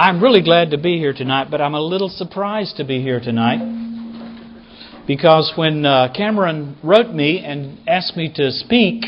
I'm 0.00 0.22
really 0.22 0.40
glad 0.40 0.70
to 0.70 0.78
be 0.78 0.96
here 0.96 1.12
tonight, 1.12 1.48
but 1.50 1.60
I'm 1.60 1.74
a 1.74 1.80
little 1.80 2.08
surprised 2.08 2.78
to 2.78 2.84
be 2.84 3.02
here 3.02 3.20
tonight. 3.20 3.60
Because 5.06 5.52
when 5.56 5.84
uh, 5.84 6.10
Cameron 6.16 6.78
wrote 6.82 7.12
me 7.12 7.44
and 7.44 7.78
asked 7.86 8.16
me 8.16 8.32
to 8.36 8.50
speak, 8.50 9.04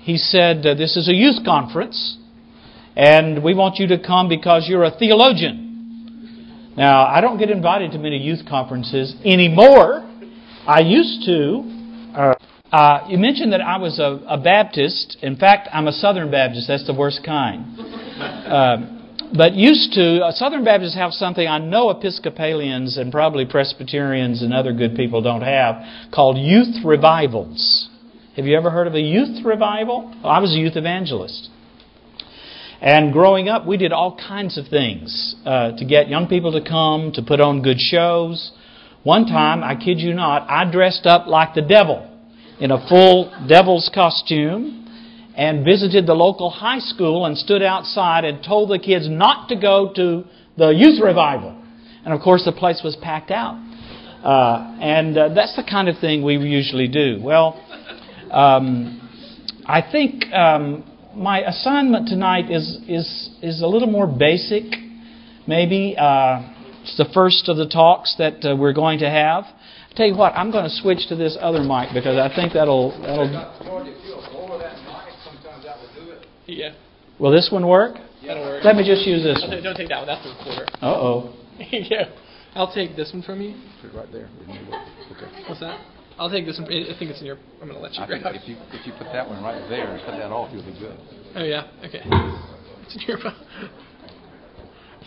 he 0.00 0.16
said, 0.16 0.66
uh, 0.66 0.74
This 0.74 0.96
is 0.96 1.08
a 1.08 1.14
youth 1.14 1.44
conference, 1.44 2.18
and 2.96 3.44
we 3.44 3.54
want 3.54 3.76
you 3.76 3.86
to 3.86 4.04
come 4.04 4.28
because 4.28 4.66
you're 4.68 4.82
a 4.82 4.90
theologian. 4.90 6.72
Now, 6.76 7.06
I 7.06 7.20
don't 7.20 7.38
get 7.38 7.50
invited 7.50 7.92
to 7.92 7.98
many 7.98 8.18
youth 8.18 8.40
conferences 8.48 9.14
anymore. 9.24 10.00
I 10.66 10.80
used 10.80 11.24
to. 11.26 12.10
Uh, 12.12 12.34
uh, 12.72 13.06
you 13.08 13.18
mentioned 13.18 13.52
that 13.52 13.60
I 13.60 13.78
was 13.78 14.00
a, 14.00 14.20
a, 14.26 14.36
Baptist. 14.36 15.18
In 15.22 15.36
fact, 15.36 15.68
I'm 15.72 15.86
a 15.86 15.92
Southern 15.92 16.32
Baptist. 16.32 16.66
That's 16.66 16.88
the 16.88 16.94
worst 16.94 17.22
kind. 17.24 17.78
But 19.34 19.54
used 19.54 19.94
to, 19.94 20.24
uh, 20.24 20.32
Southern 20.32 20.62
Baptists 20.62 20.94
have 20.94 21.12
something 21.12 21.46
I 21.46 21.58
know 21.58 21.88
Episcopalians 21.88 22.98
and 22.98 23.10
probably 23.10 23.46
Presbyterians 23.46 24.42
and 24.42 24.52
other 24.52 24.74
good 24.74 24.94
people 24.94 25.22
don't 25.22 25.40
have 25.40 25.82
called 26.12 26.36
youth 26.36 26.84
revivals. 26.84 27.88
Have 28.36 28.44
you 28.44 28.56
ever 28.56 28.70
heard 28.70 28.86
of 28.86 28.94
a 28.94 29.00
youth 29.00 29.42
revival? 29.42 30.14
Well, 30.22 30.32
I 30.32 30.38
was 30.38 30.52
a 30.52 30.58
youth 30.58 30.76
evangelist. 30.76 31.48
And 32.82 33.12
growing 33.12 33.48
up, 33.48 33.66
we 33.66 33.78
did 33.78 33.92
all 33.92 34.16
kinds 34.16 34.58
of 34.58 34.66
things 34.68 35.34
uh, 35.46 35.76
to 35.78 35.84
get 35.86 36.08
young 36.08 36.26
people 36.26 36.52
to 36.52 36.60
come, 36.68 37.12
to 37.12 37.22
put 37.22 37.40
on 37.40 37.62
good 37.62 37.80
shows. 37.80 38.52
One 39.02 39.24
time, 39.24 39.62
I 39.64 39.76
kid 39.76 39.98
you 39.98 40.12
not, 40.12 40.48
I 40.50 40.70
dressed 40.70 41.06
up 41.06 41.26
like 41.26 41.54
the 41.54 41.62
devil 41.62 42.06
in 42.60 42.70
a 42.70 42.86
full 42.86 43.32
devil's 43.48 43.90
costume 43.94 44.80
and 45.36 45.64
visited 45.64 46.06
the 46.06 46.14
local 46.14 46.50
high 46.50 46.78
school 46.78 47.26
and 47.26 47.36
stood 47.36 47.62
outside 47.62 48.24
and 48.24 48.44
told 48.44 48.70
the 48.70 48.78
kids 48.78 49.08
not 49.08 49.48
to 49.48 49.56
go 49.56 49.92
to 49.94 50.24
the 50.56 50.68
youth 50.68 51.00
revival. 51.02 51.56
And 52.04 52.12
of 52.12 52.20
course, 52.20 52.44
the 52.44 52.52
place 52.52 52.82
was 52.84 52.96
packed 52.96 53.30
out. 53.30 53.54
Uh, 54.22 54.76
and 54.80 55.18
uh, 55.18 55.34
that's 55.34 55.56
the 55.56 55.64
kind 55.64 55.88
of 55.88 55.98
thing 55.98 56.22
we 56.22 56.36
usually 56.36 56.88
do. 56.88 57.18
Well, 57.20 57.60
um, 58.30 58.98
I 59.66 59.82
think 59.82 60.32
um, 60.32 60.84
my 61.14 61.40
assignment 61.40 62.08
tonight 62.08 62.50
is, 62.50 62.78
is, 62.88 63.30
is 63.42 63.62
a 63.62 63.66
little 63.66 63.88
more 63.88 64.06
basic, 64.06 64.64
maybe. 65.46 65.96
Uh, 65.98 66.42
it's 66.82 66.96
the 66.96 67.08
first 67.14 67.48
of 67.48 67.56
the 67.56 67.68
talks 67.68 68.16
that 68.18 68.44
uh, 68.44 68.56
we're 68.56 68.72
going 68.72 69.00
to 69.00 69.10
have. 69.10 69.44
I 69.44 69.94
tell 69.94 70.06
you 70.06 70.16
what, 70.16 70.32
I'm 70.34 70.50
going 70.50 70.64
to 70.64 70.70
switch 70.70 71.08
to 71.08 71.16
this 71.16 71.36
other 71.40 71.60
mic 71.60 71.90
because 71.92 72.16
I 72.16 72.34
think 72.34 72.54
that'll 72.54 72.90
that'll 73.02 73.81
yeah. 76.46 76.72
Will 77.18 77.30
this 77.32 77.48
one 77.52 77.66
work? 77.66 77.96
That'll 78.26 78.42
work. 78.44 78.64
Let 78.64 78.76
me 78.76 78.84
just 78.86 79.06
use 79.06 79.22
this 79.22 79.40
Don't, 79.40 79.50
one. 79.50 79.62
don't 79.62 79.76
take 79.76 79.88
that 79.88 79.98
one. 79.98 80.06
That's 80.06 80.22
the 80.24 80.30
recorder. 80.30 80.66
Uh 80.80 80.94
oh. 80.94 81.34
yeah. 81.70 82.10
I'll 82.54 82.72
take 82.72 82.96
this 82.96 83.12
one 83.12 83.22
from 83.22 83.40
you. 83.40 83.54
Put 83.80 83.90
it 83.92 83.96
right 83.96 84.12
there. 84.12 84.28
Okay. 84.48 85.44
What's 85.48 85.60
that? 85.60 85.80
I'll 86.18 86.30
take 86.30 86.44
this 86.46 86.58
one. 86.58 86.66
I 86.68 86.94
think 86.98 87.10
it's 87.10 87.20
in 87.20 87.26
your. 87.26 87.38
I'm 87.60 87.68
going 87.68 87.74
to 87.74 87.80
let 87.80 87.94
you 87.94 88.02
I 88.02 88.06
grab 88.06 88.22
think 88.22 88.36
it. 88.36 88.42
if 88.42 88.48
you 88.48 88.56
if 88.72 88.86
you 88.86 88.92
put 88.92 89.06
that 89.12 89.26
one 89.28 89.42
right 89.42 89.66
there 89.68 89.90
and 89.90 90.00
cut 90.04 90.12
that 90.18 90.30
off, 90.30 90.50
you'll 90.52 90.64
be 90.64 90.78
good. 90.78 90.98
Oh 91.34 91.42
yeah. 91.42 91.68
Okay. 91.84 92.02
It's 92.84 92.94
in 92.96 93.02
your. 93.08 93.18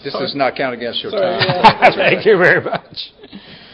This 0.04 0.12
Sorry. 0.14 0.26
does 0.26 0.36
not 0.36 0.56
count 0.56 0.76
against 0.76 1.02
your 1.02 1.12
Sorry, 1.12 1.40
time. 1.40 1.64
yeah. 1.64 1.90
Thank 1.96 2.26
you 2.26 2.38
very 2.38 2.62
much. 2.62 3.14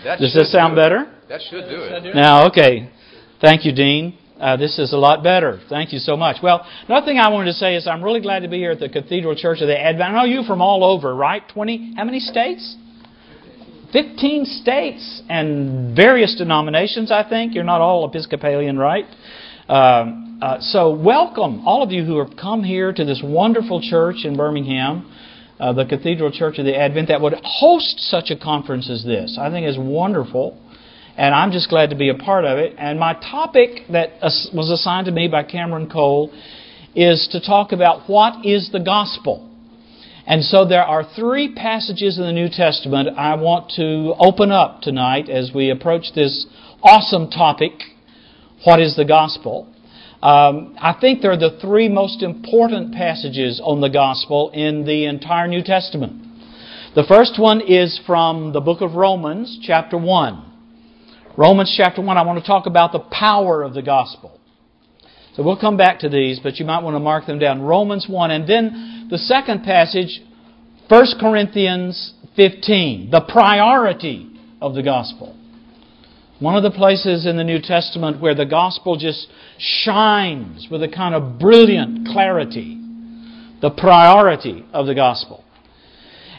That 0.05 0.19
Does 0.19 0.33
this 0.33 0.51
sound 0.51 0.73
do 0.73 0.81
better? 0.81 1.11
That 1.27 1.41
should 1.41 1.67
do 1.67 1.81
it. 1.81 2.03
do 2.03 2.09
it? 2.09 2.15
Now, 2.15 2.47
okay. 2.47 2.89
Thank 3.41 3.65
you, 3.65 3.73
Dean. 3.73 4.17
Uh, 4.41 4.57
this 4.57 4.79
is 4.79 4.91
a 4.91 4.97
lot 4.97 5.21
better. 5.21 5.59
Thank 5.69 5.93
you 5.93 5.99
so 5.99 6.17
much. 6.17 6.37
Well, 6.41 6.65
another 6.87 7.05
thing 7.05 7.19
I 7.19 7.29
wanted 7.29 7.51
to 7.51 7.53
say 7.53 7.75
is 7.75 7.85
I'm 7.85 8.03
really 8.03 8.21
glad 8.21 8.39
to 8.39 8.47
be 8.47 8.57
here 8.57 8.71
at 8.71 8.79
the 8.79 8.89
Cathedral 8.89 9.35
Church 9.35 9.61
of 9.61 9.67
the 9.67 9.79
Advent. 9.79 10.15
I 10.15 10.17
know 10.17 10.25
you 10.25 10.41
from 10.41 10.63
all 10.63 10.83
over, 10.83 11.13
right? 11.13 11.43
20, 11.53 11.93
how 11.95 12.05
many 12.05 12.19
states? 12.19 12.75
15 13.93 14.45
states 14.45 15.21
and 15.29 15.95
various 15.95 16.35
denominations, 16.39 17.11
I 17.11 17.27
think. 17.29 17.53
You're 17.53 17.63
not 17.63 17.81
all 17.81 18.09
Episcopalian, 18.09 18.79
right? 18.79 19.05
Um, 19.69 20.39
uh, 20.41 20.59
so, 20.59 20.89
welcome, 20.89 21.67
all 21.67 21.83
of 21.83 21.91
you 21.91 22.03
who 22.03 22.17
have 22.17 22.35
come 22.35 22.63
here 22.63 22.91
to 22.91 23.05
this 23.05 23.21
wonderful 23.23 23.79
church 23.79 24.25
in 24.25 24.35
Birmingham, 24.35 25.13
uh, 25.59 25.73
the 25.73 25.85
Cathedral 25.85 26.31
Church 26.31 26.57
of 26.57 26.65
the 26.65 26.75
Advent, 26.75 27.09
that 27.09 27.21
would 27.21 27.35
host 27.43 27.99
such 28.09 28.31
a 28.31 28.35
conference 28.35 28.89
as 28.89 29.03
this. 29.03 29.37
I 29.39 29.51
think 29.51 29.67
is 29.67 29.77
wonderful, 29.77 30.57
and 31.17 31.35
I'm 31.35 31.51
just 31.51 31.69
glad 31.69 31.89
to 31.89 31.95
be 31.95 32.09
a 32.09 32.15
part 32.15 32.45
of 32.45 32.57
it. 32.57 32.75
And 32.77 32.99
my 32.99 33.13
topic 33.13 33.87
that 33.91 34.21
was 34.21 34.71
assigned 34.71 35.05
to 35.05 35.11
me 35.11 35.27
by 35.27 35.43
Cameron 35.43 35.89
Cole 35.89 36.31
is 36.95 37.27
to 37.31 37.39
talk 37.39 37.71
about 37.71 38.09
what 38.09 38.45
is 38.45 38.69
the 38.71 38.79
gospel. 38.79 39.49
And 40.27 40.43
so 40.43 40.65
there 40.65 40.83
are 40.83 41.03
three 41.15 41.53
passages 41.53 42.17
in 42.17 42.23
the 42.23 42.31
New 42.31 42.49
Testament 42.49 43.17
I 43.17 43.35
want 43.35 43.71
to 43.75 44.13
open 44.19 44.51
up 44.51 44.81
tonight 44.81 45.29
as 45.29 45.51
we 45.53 45.69
approach 45.69 46.13
this 46.15 46.45
awesome 46.83 47.29
topic 47.29 47.71
what 48.63 48.79
is 48.79 48.95
the 48.95 49.05
gospel? 49.05 49.67
Um, 50.21 50.75
I 50.79 50.95
think 51.01 51.21
they're 51.21 51.37
the 51.37 51.57
three 51.59 51.89
most 51.89 52.21
important 52.21 52.93
passages 52.93 53.59
on 53.63 53.81
the 53.81 53.89
gospel 53.89 54.51
in 54.51 54.85
the 54.85 55.05
entire 55.05 55.47
New 55.47 55.63
Testament. 55.63 56.21
The 56.93 57.03
first 57.07 57.39
one 57.39 57.61
is 57.61 57.99
from 58.05 58.53
the 58.53 58.61
book 58.61 58.81
of 58.81 58.93
Romans, 58.93 59.59
chapter 59.63 59.97
1. 59.97 60.50
Romans 61.37 61.73
chapter 61.75 62.01
1, 62.01 62.17
I 62.17 62.23
want 62.23 62.39
to 62.39 62.45
talk 62.45 62.65
about 62.65 62.91
the 62.91 62.99
power 62.99 63.63
of 63.63 63.73
the 63.73 63.81
gospel. 63.81 64.39
So 65.35 65.43
we'll 65.43 65.59
come 65.59 65.77
back 65.77 65.99
to 65.99 66.09
these, 66.09 66.39
but 66.39 66.57
you 66.57 66.65
might 66.65 66.83
want 66.83 66.95
to 66.95 66.99
mark 66.99 67.25
them 67.25 67.39
down. 67.39 67.61
Romans 67.61 68.05
1. 68.09 68.31
And 68.31 68.47
then 68.47 69.07
the 69.09 69.17
second 69.17 69.63
passage, 69.63 70.21
1 70.89 71.05
Corinthians 71.21 72.13
15, 72.35 73.11
the 73.11 73.21
priority 73.21 74.29
of 74.61 74.75
the 74.75 74.83
gospel. 74.83 75.37
One 76.39 76.57
of 76.57 76.63
the 76.63 76.71
places 76.71 77.25
in 77.25 77.37
the 77.37 77.43
New 77.43 77.61
Testament 77.61 78.19
where 78.19 78.35
the 78.35 78.45
gospel 78.45 78.97
just 78.97 79.27
shines 79.57 80.67
with 80.69 80.83
a 80.83 80.89
kind 80.89 81.15
of 81.15 81.39
brilliant 81.39 82.07
clarity. 82.07 82.77
The 83.61 83.69
priority 83.69 84.65
of 84.73 84.87
the 84.87 84.95
gospel. 84.95 85.45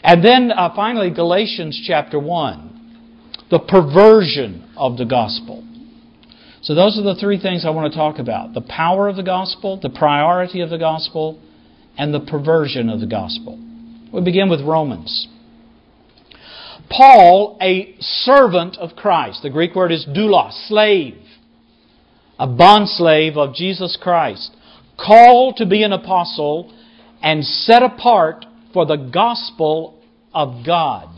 And 0.03 0.23
then 0.23 0.51
uh, 0.51 0.75
finally, 0.75 1.09
Galatians 1.09 1.81
chapter 1.87 2.19
1, 2.19 2.72
the 3.53 3.59
perversion 3.59 4.67
of 4.75 4.97
the 4.97 5.05
gospel. 5.05 5.63
So 6.63 6.73
those 6.73 6.97
are 6.97 7.03
the 7.03 7.19
three 7.19 7.39
things 7.39 7.63
I 7.63 7.69
want 7.69 7.93
to 7.93 7.95
talk 7.95 8.17
about 8.17 8.55
the 8.55 8.61
power 8.61 9.07
of 9.07 9.15
the 9.15 9.21
gospel, 9.21 9.79
the 9.79 9.91
priority 9.91 10.61
of 10.61 10.71
the 10.71 10.79
gospel, 10.79 11.39
and 11.95 12.11
the 12.11 12.19
perversion 12.19 12.89
of 12.89 12.99
the 12.99 13.05
gospel. 13.05 13.59
We 14.11 14.21
begin 14.21 14.49
with 14.49 14.61
Romans. 14.61 15.27
Paul, 16.89 17.59
a 17.61 17.95
servant 17.99 18.77
of 18.77 18.95
Christ. 18.95 19.43
The 19.43 19.51
Greek 19.51 19.75
word 19.75 19.91
is 19.91 20.03
doulos, 20.03 20.67
slave. 20.67 21.21
A 22.39 22.47
bondslave 22.47 23.37
of 23.37 23.53
Jesus 23.53 23.99
Christ. 24.01 24.49
Called 24.97 25.57
to 25.57 25.67
be 25.67 25.83
an 25.83 25.91
apostle 25.91 26.73
and 27.21 27.45
set 27.45 27.83
apart 27.83 28.47
for 28.73 28.87
the 28.87 28.97
gospel 28.97 30.01
of 30.33 30.65
God. 30.65 31.12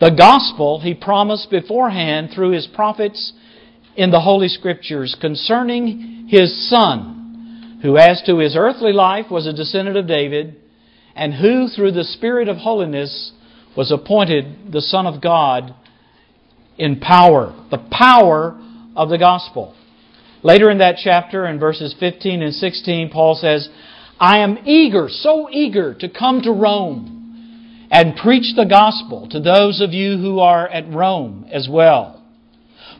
The 0.00 0.10
gospel 0.10 0.80
he 0.80 0.94
promised 0.94 1.50
beforehand 1.50 2.30
through 2.34 2.50
his 2.50 2.66
prophets 2.66 3.32
in 3.96 4.10
the 4.10 4.20
Holy 4.20 4.48
Scriptures 4.48 5.16
concerning 5.20 6.26
his 6.28 6.68
Son, 6.68 7.78
who 7.82 7.96
as 7.96 8.22
to 8.26 8.38
his 8.38 8.56
earthly 8.56 8.92
life 8.92 9.30
was 9.30 9.46
a 9.46 9.52
descendant 9.52 9.96
of 9.96 10.08
David, 10.08 10.56
and 11.14 11.34
who 11.34 11.68
through 11.68 11.92
the 11.92 12.02
Spirit 12.02 12.48
of 12.48 12.56
holiness 12.56 13.32
was 13.76 13.92
appointed 13.92 14.72
the 14.72 14.80
Son 14.80 15.06
of 15.06 15.22
God 15.22 15.74
in 16.76 16.98
power. 16.98 17.54
The 17.70 17.86
power 17.90 18.60
of 18.96 19.10
the 19.10 19.18
gospel. 19.18 19.76
Later 20.42 20.70
in 20.70 20.78
that 20.78 20.96
chapter, 21.02 21.46
in 21.46 21.58
verses 21.60 21.94
15 21.98 22.42
and 22.42 22.52
16, 22.52 23.10
Paul 23.10 23.36
says, 23.36 23.68
I 24.18 24.38
am 24.38 24.58
eager, 24.66 25.08
so 25.08 25.48
eager 25.50 25.94
to 25.94 26.08
come 26.08 26.42
to 26.42 26.52
Rome 26.52 27.13
and 27.90 28.16
preach 28.16 28.54
the 28.56 28.64
gospel 28.64 29.28
to 29.30 29.40
those 29.40 29.80
of 29.80 29.92
you 29.92 30.18
who 30.18 30.38
are 30.38 30.68
at 30.68 30.92
Rome 30.92 31.46
as 31.50 31.68
well. 31.70 32.22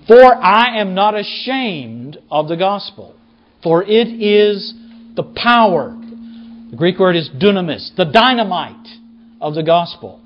For 0.06 0.34
I 0.34 0.81
am 0.81 0.94
not 0.94 1.19
ashamed 1.19 2.19
of 2.31 2.48
the 2.48 2.56
gospel, 2.56 3.14
for 3.62 3.82
it 3.82 4.08
is 4.08 4.75
the 5.16 5.22
power. 5.22 5.96
The 6.70 6.76
Greek 6.76 6.98
word 6.98 7.16
is 7.16 7.31
dunamis, 7.31 7.96
the 7.96 8.04
dynamite 8.04 8.88
of 9.40 9.54
the 9.54 9.62
gospel. 9.62 10.20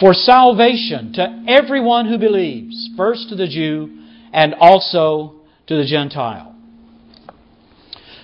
For 0.00 0.14
salvation 0.14 1.12
to 1.14 1.44
everyone 1.48 2.06
who 2.06 2.18
believes, 2.18 2.90
first 2.96 3.28
to 3.28 3.36
the 3.36 3.48
Jew 3.48 4.04
and 4.32 4.54
also 4.54 5.36
to 5.66 5.76
the 5.76 5.86
Gentile. 5.86 6.55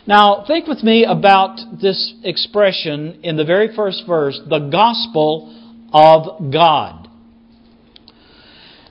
Now, 0.06 0.44
think 0.46 0.66
with 0.66 0.82
me 0.82 1.04
about 1.04 1.58
this 1.80 2.14
expression 2.24 3.20
in 3.22 3.36
the 3.36 3.44
very 3.44 3.74
first 3.74 4.02
verse, 4.06 4.40
the 4.48 4.58
gospel 4.58 5.58
of 5.92 6.50
God. 6.52 7.08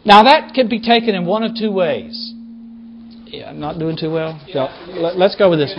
Now, 0.06 0.24
that 0.24 0.54
can 0.54 0.68
be 0.70 0.80
taken 0.82 1.14
in 1.14 1.26
one 1.26 1.44
of 1.44 1.52
two 1.56 1.72
ways. 1.72 2.34
Yeah, 3.26 3.50
I'm 3.50 3.60
not 3.60 3.78
doing 3.78 3.98
too 4.00 4.12
well. 4.12 4.40
Yeah. 4.48 4.86
So, 4.86 4.92
let- 4.94 5.18
let's 5.18 5.36
go 5.36 5.50
with 5.50 5.60
this. 5.60 5.74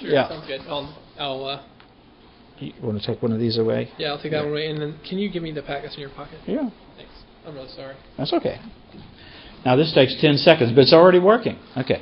Sure, 0.00 0.10
Yeah. 0.10 0.28
sounds 0.28 0.46
good. 0.46 0.60
I'll, 0.68 0.94
I'll 1.18 1.44
uh, 1.44 1.60
You 2.58 2.72
want 2.82 3.00
to 3.00 3.06
take 3.06 3.22
one 3.22 3.32
of 3.32 3.38
these 3.38 3.56
away? 3.58 3.90
Yeah, 3.98 4.08
I'll 4.08 4.20
take 4.20 4.32
that 4.32 4.42
one 4.42 4.52
away. 4.52 4.68
And 4.70 4.80
then, 4.80 4.94
can 5.08 5.18
you 5.18 5.30
give 5.30 5.42
me 5.42 5.52
the 5.52 5.62
packets 5.62 5.94
in 5.94 6.00
your 6.00 6.10
pocket? 6.10 6.38
Yeah. 6.46 6.68
Thanks. 6.96 7.12
I'm 7.46 7.54
really 7.54 7.68
sorry. 7.68 7.94
That's 8.16 8.32
okay. 8.32 8.58
Now, 9.64 9.76
this 9.76 9.92
takes 9.94 10.14
10 10.20 10.36
seconds, 10.38 10.72
but 10.74 10.82
it's 10.82 10.92
already 10.92 11.18
working. 11.18 11.58
Okay. 11.76 12.00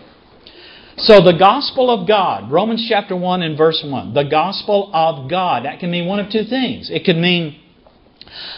So, 0.98 1.22
the 1.22 1.36
gospel 1.38 1.90
of 1.90 2.08
God, 2.08 2.50
Romans 2.50 2.86
chapter 2.88 3.14
1 3.14 3.42
and 3.42 3.56
verse 3.56 3.84
1, 3.84 4.14
the 4.14 4.24
gospel 4.24 4.90
of 4.94 5.28
God, 5.28 5.66
that 5.66 5.78
can 5.78 5.90
mean 5.90 6.06
one 6.06 6.20
of 6.20 6.30
two 6.30 6.44
things. 6.44 6.90
It 6.90 7.04
could 7.04 7.16
mean 7.16 7.60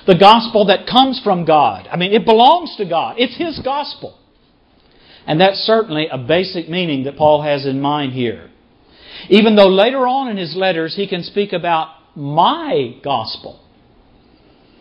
the 0.06 0.17
gospel 0.17 0.67
that 0.67 0.87
comes 0.87 1.20
from 1.23 1.44
God. 1.44 1.88
I 1.90 1.96
mean, 1.96 2.12
it 2.12 2.25
belongs 2.25 2.76
to 2.76 2.85
God, 2.85 3.17
it's 3.19 3.37
His 3.37 3.58
gospel. 3.64 4.19
And 5.26 5.40
that's 5.40 5.58
certainly 5.58 6.06
a 6.11 6.17
basic 6.17 6.70
meaning 6.70 7.05
that 7.05 7.17
Paul 7.17 7.43
has 7.43 7.67
in 7.67 7.81
mind 7.81 8.12
here. 8.12 8.50
Even 9.29 9.56
though 9.56 9.69
later 9.69 10.06
on 10.06 10.29
in 10.29 10.37
his 10.37 10.56
letters 10.56 10.94
he 10.96 11.06
can 11.06 11.23
speak 11.23 11.52
about 11.52 11.88
my 12.17 12.94
gospel. 13.02 13.61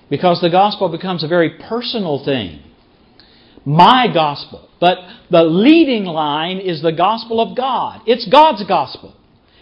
Because 0.10 0.39
the 0.42 0.50
gospel 0.50 0.89
becomes 0.89 1.24
a 1.24 1.27
very 1.27 1.57
personal 1.68 2.24
thing. 2.24 2.62
My 3.68 4.08
gospel. 4.14 4.69
But 4.80 4.98
the 5.30 5.44
leading 5.44 6.06
line 6.06 6.60
is 6.60 6.81
the 6.81 6.94
gospel 6.94 7.42
of 7.42 7.58
God. 7.58 8.00
It's 8.06 8.25
God's 8.25 8.66
gospel. 8.66 9.14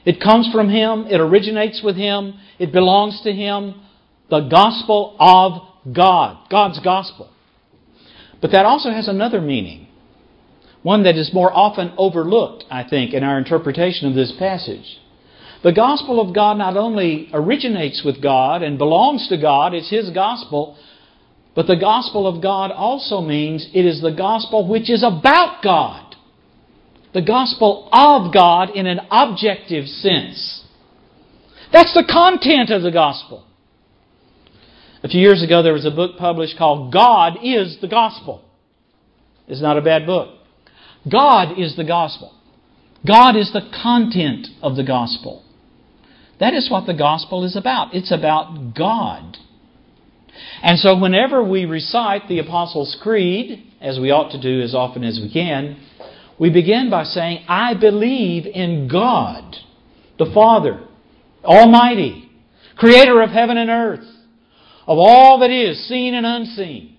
It 0.06 0.22
comes 0.22 0.48
from 0.54 0.70
Him, 0.70 1.08
it 1.08 1.20
originates 1.20 1.82
with 1.84 1.96
Him, 1.96 2.36
it 2.60 2.72
belongs 2.72 3.22
to 3.24 3.34
Him. 3.34 3.82
The 4.30 4.42
gospel 4.42 5.16
of 5.20 5.94
God. 5.96 6.38
God's 6.52 6.80
gospel. 6.82 7.32
But 8.42 8.52
that 8.52 8.68
also 8.68 8.92
has 8.92 9.08
another 9.08 9.42
meaning. 9.42 9.88
One 10.84 11.02
that 11.06 11.16
is 11.16 11.34
more 11.34 11.52
often 11.52 11.92
overlooked, 11.98 12.66
I 12.70 12.84
think, 12.88 13.12
in 13.12 13.24
our 13.24 13.40
interpretation 13.40 14.08
of 14.08 14.14
this 14.14 14.32
passage. 14.38 15.00
The 15.64 15.74
gospel 15.74 16.22
of 16.22 16.36
God 16.36 16.60
not 16.60 16.78
only 16.78 17.32
originates 17.34 18.04
with 18.06 18.22
God 18.22 18.62
and 18.62 18.78
belongs 18.78 19.28
to 19.30 19.38
God, 19.42 19.74
it's 19.74 19.90
His 19.90 20.12
gospel, 20.12 20.78
but 21.56 21.68
the 21.68 21.78
gospel 21.78 22.28
of 22.28 22.44
God 22.44 22.72
also 22.72 23.22
means 23.22 23.68
it 23.74 23.86
is 23.86 24.02
the 24.02 24.12
gospel 24.12 24.68
which 24.68 24.90
is 24.90 25.04
about 25.04 25.64
God. 25.64 26.16
The 27.14 27.22
gospel 27.22 27.88
of 27.94 28.34
God 28.34 28.72
in 28.72 28.86
an 28.86 29.00
objective 29.10 29.86
sense. 29.86 30.64
That's 31.72 31.94
the 31.94 32.04
content 32.12 32.72
of 32.72 32.84
the 32.84 32.92
gospel. 32.92 33.46
A 35.02 35.08
few 35.08 35.22
years 35.22 35.42
ago, 35.42 35.64
there 35.64 35.74
was 35.74 35.86
a 35.86 35.92
book 35.92 36.18
published 36.18 36.58
called 36.58 36.92
God 36.92 37.38
is 37.42 37.78
the 37.80 37.88
Gospel. 37.88 38.44
It's 39.48 39.62
not 39.62 39.78
a 39.78 39.82
bad 39.82 40.06
book. 40.06 40.40
God 41.10 41.60
is 41.60 41.76
the 41.76 41.84
gospel. 41.84 42.34
God 43.06 43.36
is 43.36 43.54
the 43.54 43.70
content 43.84 44.48
of 44.62 44.76
the 44.76 44.84
gospel. 44.84 45.44
That 46.40 46.54
is 46.54 46.70
what 46.70 46.88
the 46.88 46.94
gospel 46.94 47.46
is 47.46 47.56
about. 47.56 47.94
It's 47.94 48.12
about 48.12 48.76
God. 48.76 49.38
And 50.62 50.80
so, 50.80 50.98
whenever 50.98 51.44
we 51.44 51.66
recite 51.66 52.28
the 52.28 52.40
Apostles' 52.40 52.98
Creed, 53.02 53.64
as 53.82 54.00
we 54.00 54.12
ought 54.12 54.32
to 54.32 54.42
do 54.42 54.62
as 54.62 54.74
often 54.74 55.04
as 55.04 55.20
we 55.22 55.32
can, 55.32 55.78
we 56.38 56.50
begin 56.50 56.90
by 56.90 57.04
saying, 57.04 57.46
I 57.48 57.74
believe 57.74 58.46
in 58.46 58.88
God, 58.88 59.56
the 60.18 60.32
Father, 60.34 60.82
Almighty, 61.44 62.30
Creator 62.78 63.22
of 63.22 63.30
heaven 63.30 63.58
and 63.58 63.70
earth, 63.70 64.06
of 64.88 64.98
all 64.98 65.40
that 65.40 65.50
is 65.50 65.88
seen 65.88 66.14
and 66.14 66.26
unseen. 66.26 66.98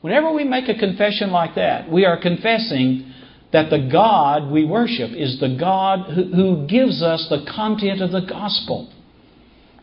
Whenever 0.00 0.30
we 0.32 0.44
make 0.44 0.68
a 0.68 0.78
confession 0.78 1.30
like 1.30 1.56
that, 1.56 1.90
we 1.90 2.04
are 2.04 2.20
confessing 2.20 3.12
that 3.52 3.70
the 3.70 3.88
God 3.90 4.50
we 4.50 4.64
worship 4.64 5.10
is 5.12 5.40
the 5.40 5.56
God 5.58 6.12
who, 6.12 6.66
gives 6.66 7.02
us 7.02 7.26
the 7.28 7.44
content 7.54 8.00
of 8.02 8.12
the 8.12 8.20
gospel. 8.20 8.92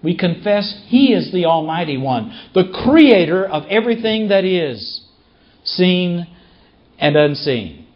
We 0.04 0.18
confess 0.18 0.84
He 0.88 1.14
is 1.14 1.32
the 1.32 1.46
Almighty 1.46 1.98
One, 1.98 2.38
the 2.54 2.70
Creator 2.84 3.46
of 3.46 3.64
everything 3.70 4.28
that 4.28 4.44
is, 4.44 5.02
seen 5.64 6.28
and 7.00 7.16
unseen. 7.16 7.88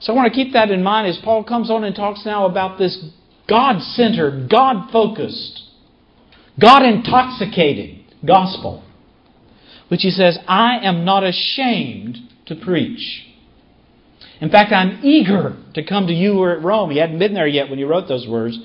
So 0.00 0.12
I 0.12 0.16
want 0.16 0.32
to 0.32 0.34
keep 0.34 0.52
that 0.52 0.70
in 0.70 0.82
mind 0.82 1.08
as 1.08 1.18
Paul 1.24 1.44
comes 1.44 1.70
on 1.70 1.82
and 1.82 1.96
talks 1.96 2.26
now 2.26 2.44
about 2.44 2.78
this 2.78 3.02
God 3.48 3.80
centered, 3.80 4.50
God 4.50 4.90
focused, 4.92 5.62
God 6.60 6.82
intoxicated 6.82 8.04
gospel, 8.24 8.84
which 9.88 10.02
he 10.02 10.10
says, 10.10 10.38
I 10.46 10.78
am 10.82 11.04
not 11.06 11.24
ashamed 11.24 12.18
to 12.46 12.54
preach. 12.54 13.24
In 14.40 14.50
fact, 14.50 14.72
I'm 14.72 15.00
eager 15.02 15.56
to 15.74 15.84
come 15.84 16.06
to 16.06 16.12
you 16.12 16.32
who 16.32 16.42
are 16.42 16.56
at 16.56 16.62
Rome. 16.62 16.90
He 16.90 16.98
hadn't 16.98 17.18
been 17.18 17.34
there 17.34 17.46
yet 17.46 17.70
when 17.70 17.78
he 17.78 17.84
wrote 17.84 18.08
those 18.08 18.26
words 18.28 18.58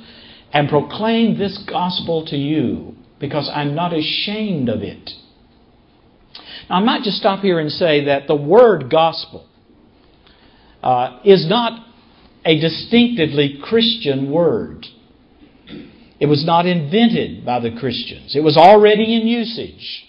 and 0.53 0.69
proclaim 0.69 1.37
this 1.37 1.61
gospel 1.69 2.25
to 2.27 2.35
you 2.35 2.95
because 3.19 3.49
I'm 3.53 3.75
not 3.75 3.93
ashamed 3.93 4.69
of 4.69 4.81
it. 4.81 5.11
Now, 6.69 6.77
I 6.77 6.79
might 6.81 7.03
just 7.03 7.17
stop 7.17 7.41
here 7.41 7.59
and 7.59 7.71
say 7.71 8.05
that 8.05 8.27
the 8.27 8.35
word 8.35 8.89
gospel 8.89 9.47
uh, 10.81 11.19
is 11.25 11.47
not 11.47 11.85
a 12.45 12.59
distinctively 12.59 13.59
Christian 13.61 14.31
word. 14.31 14.85
It 16.19 16.25
was 16.25 16.45
not 16.45 16.65
invented 16.65 17.45
by 17.45 17.59
the 17.59 17.71
Christians. 17.79 18.35
It 18.35 18.41
was 18.41 18.57
already 18.57 19.15
in 19.15 19.27
usage 19.27 20.05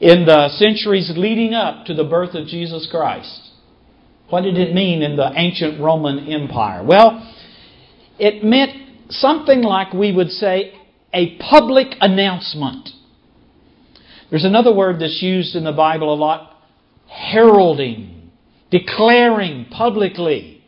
in 0.00 0.26
the 0.26 0.48
centuries 0.48 1.12
leading 1.16 1.54
up 1.54 1.86
to 1.86 1.94
the 1.94 2.04
birth 2.04 2.34
of 2.34 2.48
Jesus 2.48 2.88
Christ. 2.90 3.50
What 4.30 4.42
did 4.42 4.56
it 4.56 4.74
mean 4.74 5.02
in 5.02 5.16
the 5.16 5.30
ancient 5.34 5.80
Roman 5.80 6.26
Empire? 6.26 6.82
Well, 6.84 7.32
it 8.18 8.42
meant 8.42 8.81
something 9.12 9.62
like 9.62 9.92
we 9.92 10.12
would 10.12 10.30
say 10.30 10.72
a 11.14 11.36
public 11.36 11.94
announcement. 12.00 12.88
There's 14.30 14.44
another 14.44 14.74
word 14.74 15.00
that's 15.00 15.20
used 15.22 15.54
in 15.54 15.64
the 15.64 15.72
Bible 15.72 16.12
a 16.12 16.16
lot 16.16 16.56
heralding, 17.06 18.30
declaring 18.70 19.66
publicly. 19.66 20.64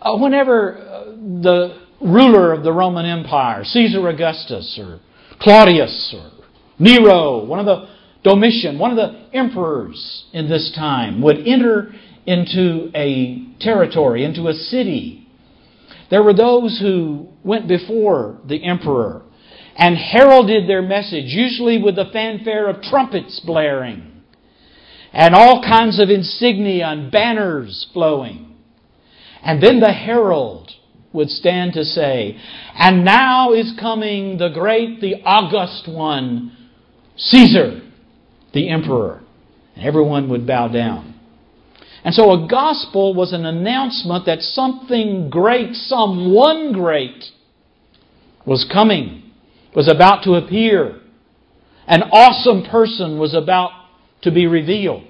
Uh, 0.00 0.16
whenever 0.18 0.76
uh, 0.76 1.04
the 1.06 1.82
ruler 2.00 2.52
of 2.52 2.62
the 2.62 2.72
Roman 2.72 3.06
Empire, 3.06 3.64
Caesar 3.64 4.06
Augustus 4.08 4.78
or 4.78 5.00
Claudius 5.40 6.14
or 6.16 6.30
Nero, 6.78 7.44
one 7.44 7.58
of 7.58 7.66
the 7.66 7.88
Domitian, 8.22 8.78
one 8.78 8.90
of 8.90 8.96
the 8.96 9.28
emperors 9.32 10.26
in 10.32 10.48
this 10.48 10.72
time, 10.76 11.22
would 11.22 11.38
enter 11.46 11.92
into 12.26 12.90
a 12.94 13.46
territory, 13.60 14.24
into 14.24 14.48
a 14.48 14.52
city, 14.52 15.26
there 16.10 16.22
were 16.22 16.34
those 16.34 16.78
who 16.80 17.28
went 17.46 17.68
before 17.68 18.38
the 18.46 18.64
emperor 18.64 19.22
and 19.76 19.96
heralded 19.96 20.68
their 20.68 20.82
message, 20.82 21.26
usually 21.26 21.80
with 21.80 21.96
the 21.96 22.10
fanfare 22.12 22.68
of 22.68 22.82
trumpets 22.82 23.40
blaring 23.44 24.16
and 25.12 25.34
all 25.34 25.62
kinds 25.62 26.00
of 26.00 26.10
insignia 26.10 26.88
and 26.88 27.10
banners 27.10 27.86
flowing. 27.94 28.54
And 29.42 29.62
then 29.62 29.80
the 29.80 29.92
herald 29.92 30.70
would 31.12 31.30
stand 31.30 31.72
to 31.72 31.84
say, 31.84 32.38
And 32.74 33.04
now 33.04 33.54
is 33.54 33.72
coming 33.80 34.36
the 34.36 34.50
great, 34.50 35.00
the 35.00 35.22
august 35.24 35.88
one, 35.88 36.54
Caesar, 37.16 37.80
the 38.52 38.68
emperor. 38.68 39.22
And 39.74 39.86
everyone 39.86 40.28
would 40.28 40.46
bow 40.46 40.68
down. 40.68 41.14
And 42.04 42.14
so 42.14 42.30
a 42.32 42.48
gospel 42.48 43.14
was 43.14 43.32
an 43.32 43.46
announcement 43.46 44.26
that 44.26 44.40
something 44.40 45.30
great, 45.30 45.74
someone 45.74 46.72
great, 46.72 47.24
was 48.46 48.66
coming, 48.72 49.32
was 49.74 49.88
about 49.88 50.22
to 50.24 50.34
appear. 50.34 51.00
An 51.86 52.02
awesome 52.04 52.64
person 52.70 53.18
was 53.18 53.34
about 53.34 53.72
to 54.22 54.30
be 54.30 54.46
revealed. 54.46 55.04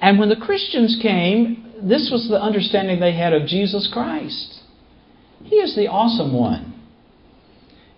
And 0.00 0.18
when 0.18 0.28
the 0.28 0.36
Christians 0.36 0.98
came, 1.02 1.72
this 1.82 2.08
was 2.10 2.28
the 2.28 2.40
understanding 2.40 3.00
they 3.00 3.16
had 3.16 3.32
of 3.32 3.46
Jesus 3.46 3.88
Christ. 3.92 4.60
He 5.44 5.56
is 5.56 5.74
the 5.74 5.88
awesome 5.88 6.32
one. 6.32 6.74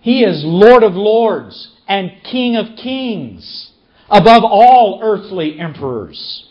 He 0.01 0.23
is 0.23 0.43
Lord 0.45 0.83
of 0.83 0.93
lords 0.93 1.69
and 1.87 2.11
King 2.29 2.55
of 2.57 2.75
kings 2.75 3.71
above 4.09 4.43
all 4.43 4.99
earthly 5.01 5.59
emperors. 5.59 6.49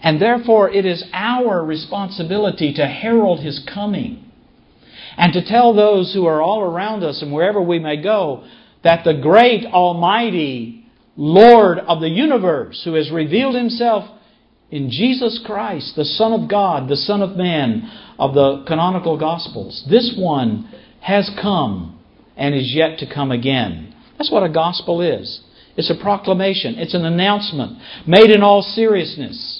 And 0.00 0.22
therefore, 0.22 0.70
it 0.70 0.86
is 0.86 1.04
our 1.12 1.64
responsibility 1.64 2.72
to 2.74 2.86
herald 2.86 3.40
His 3.40 3.60
coming 3.72 4.27
and 5.18 5.32
to 5.32 5.44
tell 5.44 5.74
those 5.74 6.14
who 6.14 6.26
are 6.26 6.40
all 6.40 6.62
around 6.62 7.02
us 7.02 7.20
and 7.20 7.32
wherever 7.32 7.60
we 7.60 7.80
may 7.80 8.00
go 8.00 8.44
that 8.84 9.04
the 9.04 9.14
great, 9.14 9.66
almighty 9.66 10.86
Lord 11.16 11.78
of 11.80 12.00
the 12.00 12.08
universe, 12.08 12.80
who 12.84 12.94
has 12.94 13.10
revealed 13.10 13.56
Himself 13.56 14.08
in 14.70 14.90
Jesus 14.90 15.40
Christ, 15.44 15.94
the 15.96 16.04
Son 16.04 16.32
of 16.32 16.48
God, 16.48 16.88
the 16.88 16.96
Son 16.96 17.20
of 17.20 17.36
Man 17.36 17.90
of 18.18 18.34
the 18.34 18.64
canonical 18.68 19.18
Gospels, 19.18 19.84
this 19.90 20.14
one 20.16 20.72
has 21.00 21.28
come 21.42 21.98
and 22.36 22.54
is 22.54 22.72
yet 22.72 22.98
to 23.00 23.12
come 23.12 23.32
again. 23.32 23.92
That's 24.16 24.30
what 24.30 24.44
a 24.44 24.48
gospel 24.48 25.00
is. 25.00 25.40
It's 25.76 25.90
a 25.90 26.00
proclamation, 26.00 26.76
it's 26.76 26.94
an 26.94 27.04
announcement 27.04 27.78
made 28.06 28.30
in 28.30 28.42
all 28.42 28.62
seriousness. 28.62 29.57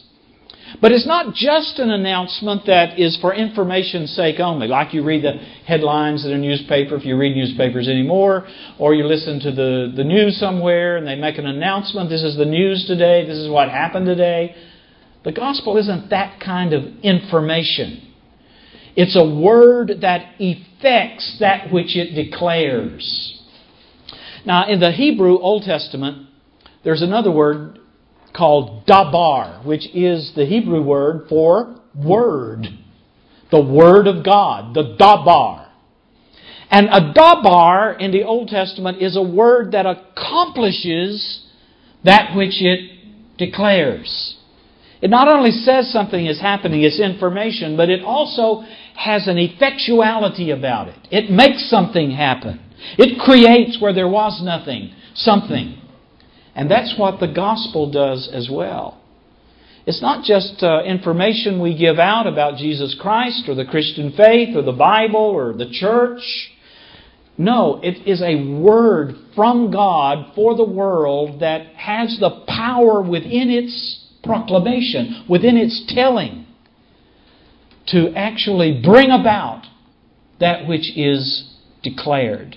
But 0.81 0.93
it's 0.93 1.07
not 1.07 1.35
just 1.35 1.79
an 1.79 1.91
announcement 1.91 2.67
that 2.67 2.99
is 2.99 3.17
for 3.21 3.35
information's 3.35 4.11
sake 4.15 4.39
only, 4.39 4.69
like 4.69 4.93
you 4.93 5.03
read 5.03 5.25
the 5.25 5.33
headlines 5.67 6.25
in 6.25 6.33
a 6.33 6.39
newspaper 6.39 6.95
if 6.97 7.05
you 7.05 7.17
read 7.17 7.35
newspapers 7.35 7.89
anymore, 7.89 8.47
or 8.79 8.95
you 8.95 9.05
listen 9.05 9.41
to 9.41 9.51
the, 9.51 9.93
the 9.97 10.05
news 10.05 10.39
somewhere 10.39 10.97
and 10.97 11.07
they 11.07 11.17
make 11.17 11.39
an 11.39 11.47
announcement 11.47 12.11
this 12.11 12.23
is 12.23 12.37
the 12.37 12.45
news 12.45 12.87
today, 12.87 13.27
this 13.27 13.39
is 13.39 13.51
what 13.51 13.71
happened 13.71 14.07
today. 14.07 14.55
The 15.25 15.33
gospel 15.33 15.77
isn't 15.79 16.11
that 16.11 16.41
kind 16.41 16.73
of 16.73 16.85
information. 17.03 18.15
It's 18.95 19.17
a 19.17 19.25
word 19.25 19.93
that 20.03 20.35
effects 20.39 21.37
that 21.41 21.73
which 21.73 21.97
it 21.97 22.15
declares. 22.15 23.43
Now, 24.45 24.69
in 24.69 24.81
the 24.81 24.93
Hebrew 24.93 25.39
Old 25.39 25.63
Testament, 25.63 26.29
there's 26.85 27.03
another 27.03 27.31
word 27.31 27.79
called 28.35 28.87
dabar, 28.87 29.63
which 29.65 29.87
is 29.95 30.33
the 30.35 30.47
Hebrew 30.47 30.83
word 30.83 31.27
for 31.29 31.81
word. 31.95 32.67
The 33.51 33.63
Word 33.63 34.07
of 34.07 34.25
God, 34.25 34.75
the 34.75 34.95
dabar. 34.99 35.69
And 36.71 36.89
a 36.89 37.15
dabar 37.15 37.99
in 37.99 38.11
the 38.11 38.25
Old 38.25 38.49
Testament 38.49 39.01
is 39.01 39.17
a 39.17 39.23
word 39.23 39.73
that 39.73 39.87
accomplishes 39.87 41.47
that 42.05 42.37
which 42.37 42.61
it 42.61 43.39
declares. 43.39 44.37
It 45.01 45.09
not 45.09 45.29
only 45.29 45.53
says 45.53 45.91
something 45.93 46.27
is 46.27 46.41
happening, 46.41 46.83
it's 46.83 47.01
information, 47.01 47.77
but 47.77 47.89
it 47.89 48.03
also 48.03 48.65
has 48.97 49.29
an 49.29 49.37
effectuality 49.37 50.53
about 50.53 50.89
it. 50.89 51.09
It 51.11 51.31
makes 51.31 51.71
something 51.71 52.11
happen. 52.11 52.61
It 52.99 53.19
creates 53.19 53.81
where 53.81 53.95
there 53.95 54.09
was 54.09 54.43
nothing, 54.43 54.93
something. 55.15 55.78
And 56.59 56.69
that's 56.69 56.99
what 56.99 57.21
the 57.21 57.29
gospel 57.29 57.89
does 57.89 58.29
as 58.35 58.49
well. 58.51 59.01
It's 59.87 60.03
not 60.03 60.25
just 60.25 60.61
uh, 60.61 60.83
information 60.83 61.61
we 61.61 61.79
give 61.79 62.01
out 62.01 62.27
about 62.27 62.59
Jesus 62.59 62.97
Christ 63.01 63.45
or 63.49 63.55
the 63.55 63.65
Christian 63.65 64.13
faith 64.17 64.57
or 64.57 64.63
the 64.63 64.73
Bible 64.73 65.21
or 65.21 65.53
the 65.53 65.71
church. 65.71 66.21
No, 67.39 67.81
it 67.81 68.09
is 68.09 68.21
a 68.21 68.61
word 68.61 69.15
from 69.37 69.71
God 69.71 70.35
for 70.35 70.57
the 70.57 70.65
world 70.65 71.43
that 71.43 71.75
has 71.77 72.19
the 72.19 72.45
power 72.49 73.01
within 73.01 73.51
its 73.51 74.05
proclamation, 74.25 75.27
within 75.31 75.57
its 75.57 75.85
telling, 75.95 76.45
to 77.87 78.13
actually 78.17 78.83
bring 78.85 79.13
about 79.13 79.63
that 80.41 80.67
which 80.67 80.91
is 80.97 81.55
declared. 81.85 82.57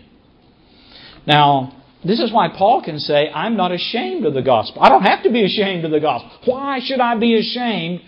Now, 1.28 1.81
this 2.04 2.20
is 2.20 2.34
why 2.34 2.50
Paul 2.50 2.82
can 2.84 2.98
say, 2.98 3.30
I'm 3.30 3.56
not 3.56 3.72
ashamed 3.72 4.26
of 4.26 4.34
the 4.34 4.42
gospel. 4.42 4.82
I 4.82 4.90
don't 4.90 5.04
have 5.04 5.24
to 5.24 5.32
be 5.32 5.46
ashamed 5.46 5.86
of 5.86 5.92
the 5.92 6.00
gospel. 6.00 6.32
Why 6.46 6.80
should 6.84 7.00
I 7.00 7.18
be 7.18 7.38
ashamed 7.38 8.02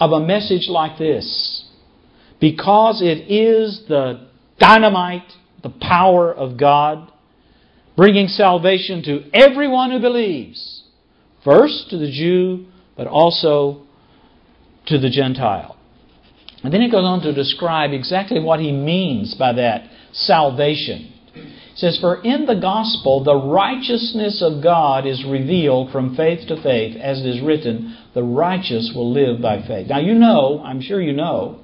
of 0.00 0.12
a 0.12 0.20
message 0.20 0.68
like 0.68 0.98
this? 0.98 1.64
Because 2.40 3.02
it 3.02 3.30
is 3.30 3.82
the 3.88 4.28
dynamite, 4.58 5.30
the 5.62 5.68
power 5.68 6.32
of 6.32 6.56
God, 6.56 7.12
bringing 7.96 8.28
salvation 8.28 9.02
to 9.02 9.24
everyone 9.34 9.90
who 9.90 10.00
believes. 10.00 10.84
First 11.44 11.90
to 11.90 11.98
the 11.98 12.10
Jew, 12.10 12.66
but 12.96 13.06
also 13.06 13.82
to 14.86 14.98
the 14.98 15.10
Gentile. 15.10 15.76
And 16.64 16.72
then 16.72 16.80
he 16.80 16.90
goes 16.90 17.04
on 17.04 17.20
to 17.22 17.34
describe 17.34 17.92
exactly 17.92 18.40
what 18.40 18.60
he 18.60 18.72
means 18.72 19.34
by 19.34 19.52
that 19.52 19.90
salvation 20.12 21.12
says, 21.78 21.98
For 22.00 22.22
in 22.22 22.46
the 22.46 22.58
gospel 22.60 23.22
the 23.22 23.36
righteousness 23.36 24.42
of 24.42 24.62
God 24.62 25.06
is 25.06 25.24
revealed 25.24 25.90
from 25.92 26.16
faith 26.16 26.46
to 26.48 26.60
faith, 26.62 26.96
as 26.96 27.20
it 27.20 27.26
is 27.26 27.40
written, 27.40 27.96
the 28.14 28.22
righteous 28.22 28.92
will 28.94 29.12
live 29.12 29.40
by 29.40 29.62
faith. 29.66 29.86
Now 29.88 30.00
you 30.00 30.14
know, 30.14 30.60
I'm 30.64 30.80
sure 30.80 31.00
you 31.00 31.12
know, 31.12 31.60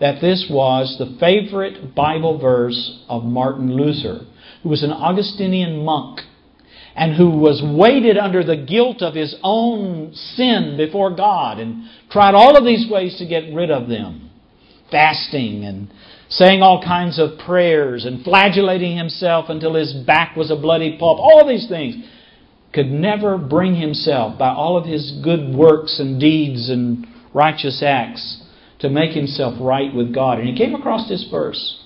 that 0.00 0.20
this 0.20 0.46
was 0.50 0.96
the 0.98 1.16
favorite 1.18 1.94
Bible 1.94 2.38
verse 2.38 3.02
of 3.08 3.24
Martin 3.24 3.74
Luther, 3.74 4.26
who 4.62 4.68
was 4.68 4.84
an 4.84 4.92
Augustinian 4.92 5.84
monk 5.84 6.20
and 6.94 7.16
who 7.16 7.30
was 7.30 7.62
weighted 7.64 8.18
under 8.18 8.44
the 8.44 8.56
guilt 8.56 9.02
of 9.02 9.14
his 9.14 9.34
own 9.42 10.12
sin 10.12 10.74
before 10.76 11.14
God 11.14 11.58
and 11.58 11.88
tried 12.10 12.34
all 12.34 12.56
of 12.56 12.64
these 12.64 12.90
ways 12.90 13.16
to 13.18 13.26
get 13.26 13.54
rid 13.54 13.70
of 13.70 13.88
them. 13.88 14.30
Fasting 14.90 15.64
and 15.64 15.88
saying 16.28 16.62
all 16.62 16.82
kinds 16.82 17.18
of 17.18 17.38
prayers 17.38 18.04
and 18.04 18.24
flagellating 18.24 18.96
himself 18.96 19.46
until 19.48 19.74
his 19.74 19.92
back 19.92 20.36
was 20.36 20.50
a 20.50 20.56
bloody 20.56 20.96
pulp. 20.98 21.18
All 21.18 21.46
these 21.46 21.68
things 21.68 21.96
could 22.72 22.90
never 22.90 23.38
bring 23.38 23.74
himself, 23.74 24.38
by 24.38 24.50
all 24.50 24.76
of 24.76 24.84
his 24.84 25.18
good 25.24 25.54
works 25.54 25.98
and 25.98 26.20
deeds 26.20 26.68
and 26.68 27.06
righteous 27.32 27.82
acts, 27.84 28.42
to 28.80 28.90
make 28.90 29.12
himself 29.12 29.54
right 29.60 29.94
with 29.94 30.14
God. 30.14 30.38
And 30.38 30.48
he 30.48 30.56
came 30.56 30.74
across 30.74 31.08
this 31.08 31.26
verse. 31.30 31.82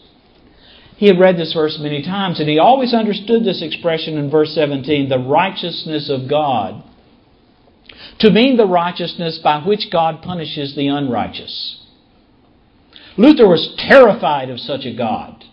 He 0.96 1.06
had 1.06 1.18
read 1.18 1.36
this 1.36 1.54
verse 1.54 1.78
many 1.80 2.02
times, 2.02 2.40
and 2.40 2.48
he 2.48 2.58
always 2.58 2.92
understood 2.92 3.44
this 3.44 3.62
expression 3.62 4.18
in 4.18 4.30
verse 4.30 4.54
17 4.54 5.08
the 5.08 5.18
righteousness 5.18 6.10
of 6.10 6.28
God 6.28 6.82
to 8.18 8.30
mean 8.30 8.56
the 8.56 8.66
righteousness 8.66 9.40
by 9.42 9.62
which 9.64 9.88
God 9.90 10.22
punishes 10.22 10.74
the 10.76 10.88
unrighteous. 10.88 11.81
Luther 13.16 13.48
was 13.48 13.74
terrified 13.78 14.50
of 14.50 14.58
such 14.58 14.84
a 14.84 14.94
God. 14.94 15.44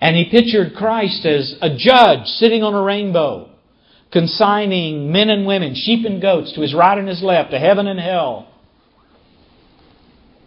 And 0.00 0.16
he 0.16 0.30
pictured 0.30 0.76
Christ 0.76 1.24
as 1.26 1.56
a 1.60 1.76
judge 1.76 2.26
sitting 2.26 2.62
on 2.62 2.74
a 2.74 2.82
rainbow, 2.82 3.50
consigning 4.12 5.10
men 5.10 5.28
and 5.28 5.46
women, 5.46 5.74
sheep 5.74 6.06
and 6.06 6.22
goats, 6.22 6.52
to 6.54 6.60
his 6.60 6.74
right 6.74 6.98
and 6.98 7.08
his 7.08 7.22
left, 7.22 7.50
to 7.50 7.58
heaven 7.58 7.86
and 7.86 7.98
hell. 7.98 8.48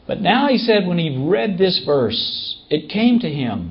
But 0.07 0.21
now 0.21 0.47
he 0.47 0.57
said, 0.57 0.87
when 0.87 0.97
he 0.97 1.17
read 1.17 1.57
this 1.57 1.83
verse, 1.85 2.61
it 2.69 2.89
came 2.89 3.19
to 3.19 3.29
him 3.29 3.70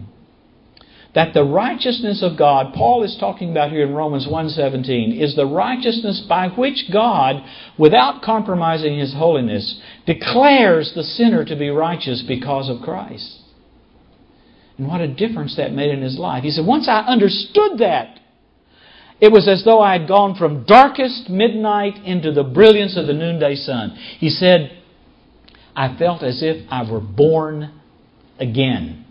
that 1.14 1.34
the 1.34 1.42
righteousness 1.42 2.22
of 2.22 2.38
God, 2.38 2.72
Paul 2.72 3.02
is 3.02 3.16
talking 3.18 3.50
about 3.50 3.70
here 3.70 3.84
in 3.84 3.94
Romans 3.94 4.26
1:17, 4.26 5.12
is 5.12 5.34
the 5.34 5.46
righteousness 5.46 6.20
by 6.28 6.48
which 6.48 6.90
God, 6.92 7.42
without 7.76 8.22
compromising 8.22 8.98
his 8.98 9.12
holiness, 9.14 9.80
declares 10.06 10.92
the 10.94 11.02
sinner 11.02 11.44
to 11.44 11.56
be 11.56 11.68
righteous 11.68 12.22
because 12.22 12.68
of 12.68 12.82
Christ. 12.82 13.38
And 14.78 14.86
what 14.86 15.00
a 15.00 15.08
difference 15.08 15.56
that 15.56 15.72
made 15.72 15.90
in 15.90 16.00
his 16.00 16.18
life. 16.18 16.44
He 16.44 16.50
said, 16.50 16.64
once 16.64 16.88
I 16.88 17.00
understood 17.00 17.78
that, 17.78 18.18
it 19.20 19.30
was 19.30 19.46
as 19.46 19.64
though 19.64 19.80
I 19.80 19.98
had 19.98 20.08
gone 20.08 20.36
from 20.36 20.64
darkest 20.64 21.28
midnight 21.28 21.96
into 22.04 22.32
the 22.32 22.44
brilliance 22.44 22.96
of 22.96 23.06
the 23.06 23.12
noonday 23.12 23.56
sun. 23.56 23.90
He 24.18 24.30
said, 24.30 24.78
I 25.76 25.94
felt 25.98 26.22
as 26.22 26.42
if 26.42 26.66
I 26.70 26.90
were 26.90 27.00
born 27.00 27.72
again. 28.38 29.04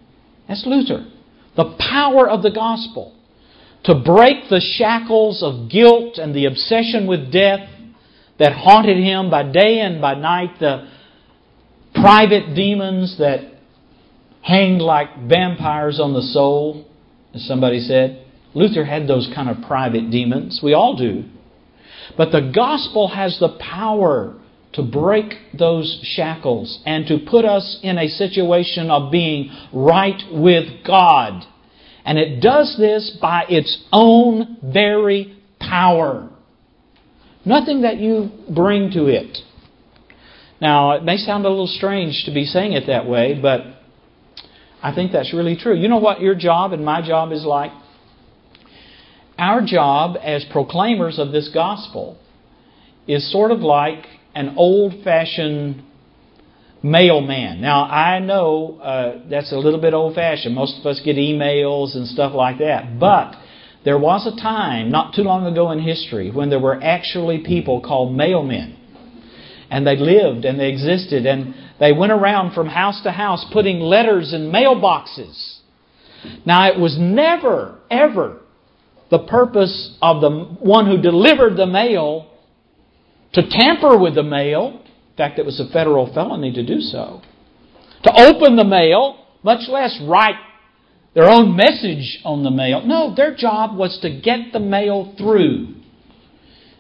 That's 0.48 0.66
Luther 0.66 1.06
the 1.56 1.76
power 1.80 2.30
of 2.30 2.42
the 2.44 2.52
gospel 2.52 3.16
to 3.84 3.96
break 3.96 4.50
the 4.50 4.60
shackles 4.60 5.42
of 5.42 5.70
guilt 5.70 6.18
and 6.18 6.36
the 6.36 6.46
obsession 6.46 7.08
with 7.08 7.32
death 7.32 7.70
that 8.38 8.54
haunted 8.54 8.98
him 8.98 9.30
by 9.30 9.44
day 9.44 9.80
and 9.80 10.02
by 10.02 10.16
night, 10.16 10.60
the 10.60 10.90
private 11.94 12.56
demons 12.56 13.18
that 13.20 13.54
hanged 14.42 14.82
like 14.82 15.10
vampires 15.28 16.00
on 16.00 16.14
the 16.14 16.22
soul, 16.22 16.86
as 17.34 17.46
somebody 17.46 17.80
said. 17.80 18.26
Luther 18.54 18.86
had 18.86 19.08
those 19.08 19.30
kind 19.34 19.50
of 19.50 19.68
private 19.68 20.10
demons. 20.10 20.62
We 20.64 20.74
all 20.74 20.96
do. 20.96 21.26
But 22.18 22.32
the 22.32 22.52
gospel 22.54 23.10
has 23.10 23.38
the 23.40 23.58
power 23.60 24.39
to 24.74 24.84
break 24.84 25.34
those 25.58 26.00
shackles 26.04 26.82
and 26.86 27.08
to 27.08 27.20
put 27.30 27.46
us 27.46 27.80
in 27.82 27.98
a 27.98 28.08
situation 28.08 28.92
of 28.92 29.12
being 29.12 29.52
right 29.74 30.22
with 30.32 30.86
God. 30.86 31.44
And 32.06 32.18
it 32.18 32.40
does 32.40 32.76
this 32.78 33.18
by 33.22 33.46
its 33.50 33.84
own 33.92 34.58
very 34.64 35.38
power. 35.60 36.30
Nothing 37.46 37.82
that 37.82 37.98
you 37.98 38.32
bring 38.54 38.92
to 38.92 39.08
it. 39.08 39.38
Now, 40.62 40.92
it 40.92 41.04
may 41.04 41.18
sound 41.18 41.46
a 41.46 41.50
little 41.50 41.68
strange 41.68 42.24
to 42.26 42.34
be 42.34 42.46
saying 42.46 42.74
it 42.74 42.88
that 42.88 43.08
way, 43.08 43.40
but 43.42 43.62
I 44.84 44.94
think 44.94 45.12
that's 45.12 45.34
really 45.34 45.56
true. 45.56 45.76
You 45.76 45.88
know 45.88 46.00
what 46.00 46.22
your 46.22 46.36
job 46.36 46.74
and 46.74 46.84
my 46.84 47.06
job 47.06 47.32
is 47.32 47.44
like? 47.44 47.72
Our 49.38 49.66
job 49.66 50.18
as 50.22 50.46
proclaimers 50.52 51.18
of 51.18 51.32
this 51.32 51.50
gospel 51.54 52.18
is 53.08 53.32
sort 53.32 53.52
of 53.52 53.60
like 53.60 54.06
an 54.36 54.56
old 54.58 55.04
fashioned 55.04 55.84
mailman. 56.82 57.62
Now, 57.62 57.84
I 57.84 58.20
know 58.20 58.80
uh, 58.82 59.30
that's 59.30 59.52
a 59.52 59.58
little 59.58 59.82
bit 59.82 59.94
old 59.94 60.16
fashioned. 60.16 60.56
Most 60.56 60.80
of 60.80 60.86
us 60.86 61.02
get 61.04 61.18
emails 61.18 61.96
and 61.96 62.08
stuff 62.08 62.34
like 62.34 62.60
that. 62.60 63.00
But 63.00 63.36
there 63.84 63.98
was 63.98 64.28
a 64.28 64.42
time, 64.42 64.92
not 64.92 65.14
too 65.14 65.24
long 65.24 65.46
ago 65.46 65.72
in 65.72 65.80
history, 65.80 66.32
when 66.32 66.50
there 66.50 66.60
were 66.60 66.82
actually 66.82 67.40
people 67.40 67.82
called 67.82 68.16
mailmen. 68.16 68.76
And 69.72 69.86
they 69.86 69.98
lived 69.98 70.46
and 70.46 70.60
they 70.60 70.70
existed 70.70 71.26
and 71.26 71.54
they 71.80 71.94
went 71.94 72.12
around 72.12 72.54
from 72.54 72.68
house 72.68 73.02
to 73.04 73.12
house 73.12 73.46
putting 73.54 73.80
letters 73.80 74.34
in 74.34 74.52
mailboxes. 74.52 75.60
Now, 76.46 76.72
it 76.72 76.80
was 76.80 76.98
never, 77.00 77.80
ever 77.90 78.40
the 79.12 79.20
purpose 79.20 79.96
of 80.02 80.22
the 80.22 80.30
one 80.60 80.86
who 80.86 81.02
delivered 81.02 81.56
the 81.56 81.66
mail 81.66 82.29
to 83.34 83.50
tamper 83.50 83.98
with 83.98 84.16
the 84.16 84.24
mail. 84.24 84.82
In 85.12 85.18
fact, 85.18 85.40
it 85.40 85.46
was 85.46 85.60
a 85.60 85.72
federal 85.72 86.12
felony 86.14 86.54
to 86.54 86.66
do 86.66 86.80
so. 86.80 87.22
To 88.04 88.14
open 88.14 88.56
the 88.56 88.64
mail, 88.64 89.26
much 89.44 89.68
less 89.68 90.00
write 90.02 90.36
their 91.14 91.30
own 91.30 91.56
message 91.56 92.20
on 92.24 92.44
the 92.44 92.52
mail. 92.52 92.82
No, 92.86 93.14
their 93.16 93.36
job 93.36 93.76
was 93.76 94.00
to 94.02 94.10
get 94.10 94.54
the 94.54 94.60
mail 94.60 95.14
through. 95.18 95.76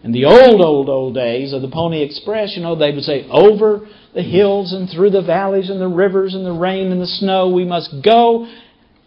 In 0.03 0.13
the 0.13 0.25
old, 0.25 0.61
old, 0.61 0.87
old 0.87 1.13
days 1.13 1.51
of 1.51 1.61
the 1.61 1.67
Pony 1.67 2.03
Express, 2.03 2.53
you 2.55 2.61
know, 2.61 2.75
they 2.75 2.91
would 2.91 3.03
say, 3.03 3.27
over 3.29 3.87
the 4.13 4.21
hills 4.21 4.71
and 4.71 4.89
through 4.89 5.09
the 5.09 5.21
valleys 5.21 5.69
and 5.69 5.81
the 5.81 5.89
rivers 5.89 6.33
and 6.33 6.45
the 6.45 6.53
rain 6.53 6.91
and 6.91 7.01
the 7.01 7.05
snow, 7.05 7.49
we 7.49 7.65
must 7.65 7.93
go, 8.01 8.49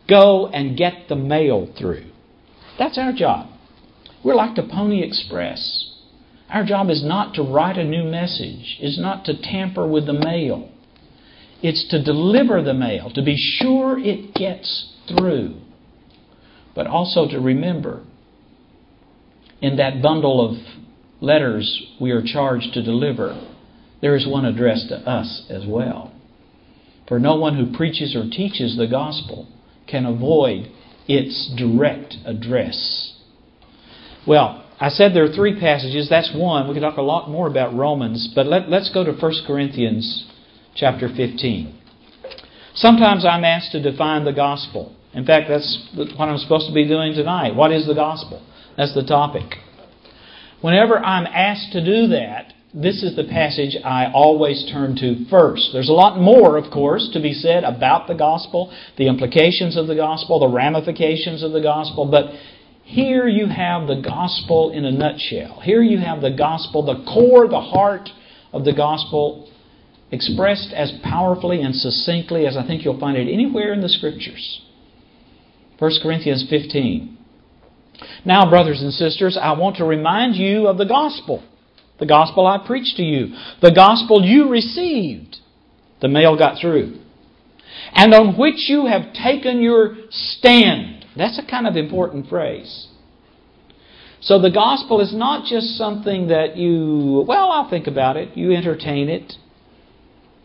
go 0.06 0.48
and 0.48 0.76
get 0.76 1.08
the 1.08 1.16
mail 1.16 1.72
through. 1.78 2.04
That's 2.78 2.98
our 2.98 3.12
job. 3.12 3.48
We're 4.22 4.34
like 4.34 4.54
the 4.54 4.68
Pony 4.70 5.02
Express. 5.02 5.91
Our 6.52 6.64
job 6.64 6.90
is 6.90 7.02
not 7.02 7.34
to 7.34 7.42
write 7.42 7.78
a 7.78 7.84
new 7.84 8.04
message, 8.04 8.78
is 8.78 8.98
not 8.98 9.24
to 9.24 9.40
tamper 9.40 9.86
with 9.86 10.04
the 10.04 10.12
mail. 10.12 10.70
It's 11.62 11.88
to 11.88 12.02
deliver 12.02 12.62
the 12.62 12.74
mail, 12.74 13.10
to 13.14 13.22
be 13.22 13.36
sure 13.38 13.98
it 13.98 14.34
gets 14.34 14.92
through. 15.08 15.54
But 16.74 16.86
also 16.86 17.26
to 17.28 17.40
remember 17.40 18.04
in 19.62 19.76
that 19.76 20.02
bundle 20.02 20.46
of 20.46 20.58
letters 21.22 21.82
we 21.98 22.10
are 22.10 22.22
charged 22.22 22.74
to 22.74 22.82
deliver, 22.82 23.48
there 24.02 24.14
is 24.14 24.26
one 24.26 24.44
addressed 24.44 24.88
to 24.88 24.96
us 24.96 25.46
as 25.48 25.64
well. 25.66 26.12
For 27.08 27.18
no 27.18 27.36
one 27.36 27.56
who 27.56 27.74
preaches 27.74 28.14
or 28.14 28.28
teaches 28.28 28.76
the 28.76 28.86
gospel 28.86 29.48
can 29.86 30.04
avoid 30.04 30.70
its 31.08 31.50
direct 31.56 32.16
address. 32.26 33.14
Well, 34.26 34.61
I 34.80 34.88
said 34.88 35.14
there 35.14 35.24
are 35.24 35.32
three 35.32 35.58
passages. 35.60 36.08
That's 36.08 36.32
one. 36.34 36.68
We 36.68 36.74
could 36.74 36.80
talk 36.80 36.96
a 36.96 37.02
lot 37.02 37.30
more 37.30 37.46
about 37.46 37.74
Romans, 37.74 38.32
but 38.34 38.46
let, 38.46 38.64
us 38.72 38.90
go 38.92 39.04
to 39.04 39.12
1 39.12 39.32
Corinthians 39.46 40.26
chapter 40.74 41.08
15. 41.08 41.78
Sometimes 42.74 43.24
I'm 43.24 43.44
asked 43.44 43.72
to 43.72 43.82
define 43.82 44.24
the 44.24 44.32
gospel. 44.32 44.96
In 45.14 45.26
fact, 45.26 45.48
that's 45.48 45.88
what 45.94 46.28
I'm 46.28 46.38
supposed 46.38 46.68
to 46.68 46.74
be 46.74 46.88
doing 46.88 47.12
tonight. 47.14 47.54
What 47.54 47.70
is 47.70 47.86
the 47.86 47.94
gospel? 47.94 48.42
That's 48.76 48.94
the 48.94 49.04
topic. 49.04 49.56
Whenever 50.62 50.98
I'm 50.98 51.26
asked 51.26 51.72
to 51.72 51.84
do 51.84 52.08
that, 52.08 52.54
this 52.74 53.02
is 53.02 53.14
the 53.14 53.24
passage 53.24 53.76
I 53.84 54.10
always 54.14 54.66
turn 54.72 54.96
to 54.96 55.26
first. 55.28 55.70
There's 55.74 55.90
a 55.90 55.92
lot 55.92 56.18
more, 56.18 56.56
of 56.56 56.70
course, 56.72 57.10
to 57.12 57.20
be 57.20 57.34
said 57.34 57.64
about 57.64 58.08
the 58.08 58.14
gospel, 58.14 58.72
the 58.96 59.08
implications 59.08 59.76
of 59.76 59.88
the 59.88 59.94
gospel, 59.94 60.40
the 60.40 60.48
ramifications 60.48 61.42
of 61.42 61.52
the 61.52 61.60
gospel, 61.60 62.06
but 62.06 62.32
here 62.82 63.28
you 63.28 63.46
have 63.46 63.86
the 63.86 64.00
gospel 64.02 64.70
in 64.72 64.84
a 64.84 64.90
nutshell. 64.90 65.60
Here 65.62 65.82
you 65.82 65.98
have 65.98 66.20
the 66.20 66.30
gospel, 66.30 66.84
the 66.84 67.04
core, 67.04 67.48
the 67.48 67.60
heart 67.60 68.10
of 68.52 68.64
the 68.64 68.72
gospel, 68.72 69.50
expressed 70.10 70.72
as 70.74 70.92
powerfully 71.02 71.62
and 71.62 71.74
succinctly 71.74 72.46
as 72.46 72.56
I 72.56 72.66
think 72.66 72.84
you'll 72.84 73.00
find 73.00 73.16
it 73.16 73.32
anywhere 73.32 73.72
in 73.72 73.80
the 73.80 73.88
Scriptures. 73.88 74.60
1 75.78 75.90
Corinthians 76.02 76.46
15. 76.48 77.18
Now, 78.24 78.48
brothers 78.48 78.82
and 78.82 78.92
sisters, 78.92 79.38
I 79.40 79.52
want 79.52 79.76
to 79.76 79.84
remind 79.84 80.36
you 80.36 80.66
of 80.66 80.76
the 80.76 80.84
gospel. 80.84 81.42
The 81.98 82.06
gospel 82.06 82.46
I 82.46 82.64
preached 82.64 82.96
to 82.96 83.02
you. 83.02 83.34
The 83.60 83.72
gospel 83.72 84.24
you 84.24 84.48
received. 84.48 85.38
The 86.00 86.08
mail 86.08 86.36
got 86.36 86.60
through. 86.60 87.00
And 87.92 88.12
on 88.12 88.36
which 88.36 88.68
you 88.68 88.86
have 88.86 89.12
taken 89.14 89.62
your 89.62 89.96
stand. 90.10 91.01
That's 91.16 91.38
a 91.38 91.46
kind 91.48 91.66
of 91.66 91.76
important 91.76 92.28
phrase. 92.28 92.88
So 94.20 94.40
the 94.40 94.50
gospel 94.50 95.00
is 95.00 95.12
not 95.12 95.46
just 95.46 95.76
something 95.76 96.28
that 96.28 96.56
you, 96.56 97.24
well, 97.26 97.50
I'll 97.50 97.68
think 97.68 97.88
about 97.88 98.16
it, 98.16 98.36
you 98.36 98.52
entertain 98.52 99.08
it. 99.08 99.32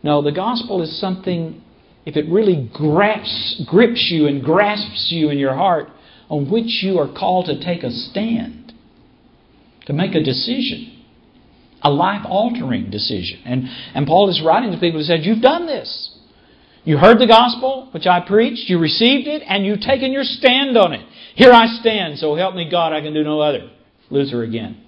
No, 0.02 0.24
the 0.24 0.32
gospel 0.32 0.82
is 0.82 1.00
something, 1.00 1.62
if 2.06 2.18
it 2.18 2.28
really 2.28 2.70
grasps, 2.74 3.62
grips 3.68 4.10
you 4.12 4.28
and 4.28 4.44
grasps 4.44 5.10
you 5.12 5.30
in 5.30 5.38
your 5.38 5.54
heart, 5.54 5.90
on 6.30 6.50
which 6.50 6.82
you 6.82 6.98
are 6.98 7.08
called 7.08 7.46
to 7.46 7.64
take 7.64 7.84
a 7.84 7.92
stand, 7.92 8.74
to 9.86 9.94
make 9.94 10.16
a 10.16 10.24
decision, 10.24 11.04
a 11.84 11.92
life 11.92 12.26
altering 12.28 12.90
decision. 12.90 13.42
And, 13.46 13.68
and 13.94 14.08
Paul 14.08 14.30
is 14.30 14.42
writing 14.44 14.72
to 14.72 14.80
people 14.80 15.00
who 15.00 15.06
said, 15.06 15.24
You've 15.24 15.42
done 15.42 15.68
this. 15.68 16.17
You 16.88 16.98
heard 16.98 17.20
the 17.20 17.28
gospel, 17.28 17.90
which 17.92 18.08
I 18.08 18.22
preached, 18.26 18.70
you 18.70 18.80
received 18.80 19.28
it, 19.28 19.44
and 19.46 19.66
you've 19.66 19.82
taken 19.82 20.14
your 20.14 20.24
stand 20.24 20.78
on 20.78 20.94
it. 20.94 21.06
Here 21.36 21.52
I 21.52 21.66
stand, 21.82 22.18
so 22.18 22.34
help 22.36 22.56
me 22.56 22.72
God, 22.72 22.94
I 22.94 23.02
can 23.02 23.14
do 23.14 23.26
no 23.26 23.42
other. 23.42 23.70
Luther 24.10 24.42
again. 24.42 24.82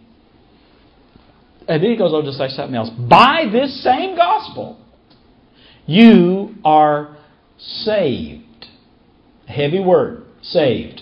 And 1.67 1.83
then 1.83 1.91
he 1.91 1.97
goes 1.97 2.13
on 2.13 2.23
to 2.23 2.31
say 2.31 2.47
something 2.47 2.73
else. 2.73 2.89
By 2.89 3.49
this 3.51 3.83
same 3.83 4.15
gospel, 4.15 4.79
you 5.87 6.55
are 6.63 7.17
saved. 7.57 8.67
A 9.49 9.51
heavy 9.51 9.81
word, 9.81 10.23
saved. 10.41 11.01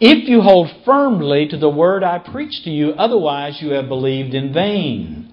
If 0.00 0.28
you 0.28 0.40
hold 0.40 0.70
firmly 0.84 1.46
to 1.50 1.56
the 1.56 1.70
word 1.70 2.02
I 2.02 2.18
preached 2.18 2.64
to 2.64 2.70
you, 2.70 2.90
otherwise 2.98 3.58
you 3.62 3.70
have 3.70 3.86
believed 3.86 4.34
in 4.34 4.52
vain. 4.52 5.23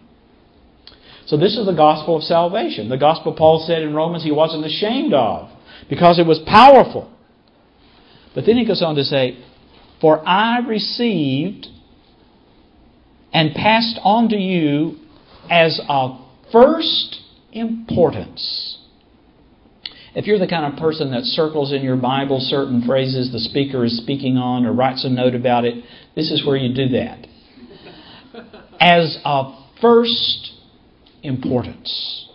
So 1.31 1.37
this 1.37 1.57
is 1.57 1.65
the 1.65 1.71
gospel 1.71 2.17
of 2.17 2.23
salvation. 2.23 2.89
The 2.89 2.97
gospel 2.97 3.31
Paul 3.31 3.63
said 3.65 3.83
in 3.83 3.95
Romans 3.95 4.21
he 4.21 4.33
wasn't 4.33 4.65
ashamed 4.65 5.13
of 5.13 5.49
because 5.89 6.19
it 6.19 6.27
was 6.27 6.39
powerful. 6.45 7.09
But 8.35 8.45
then 8.45 8.57
he 8.57 8.65
goes 8.65 8.81
on 8.81 8.95
to 8.95 9.03
say, 9.05 9.41
For 10.01 10.21
I 10.27 10.59
received 10.59 11.67
and 13.31 13.55
passed 13.55 13.97
on 14.03 14.27
to 14.27 14.35
you 14.35 14.97
as 15.49 15.79
of 15.87 16.19
first 16.51 17.21
importance. 17.53 18.77
If 20.13 20.27
you're 20.27 20.37
the 20.37 20.47
kind 20.47 20.73
of 20.73 20.77
person 20.77 21.11
that 21.11 21.23
circles 21.23 21.71
in 21.71 21.81
your 21.81 21.95
Bible 21.95 22.41
certain 22.41 22.85
phrases 22.85 23.31
the 23.31 23.39
speaker 23.39 23.85
is 23.85 23.95
speaking 23.95 24.35
on 24.35 24.65
or 24.65 24.73
writes 24.73 25.05
a 25.05 25.09
note 25.09 25.35
about 25.35 25.63
it, 25.63 25.81
this 26.13 26.29
is 26.29 26.45
where 26.45 26.57
you 26.57 26.75
do 26.75 26.89
that. 26.89 27.25
As 28.81 29.17
of 29.23 29.55
first 29.79 30.50
importance. 31.23 32.27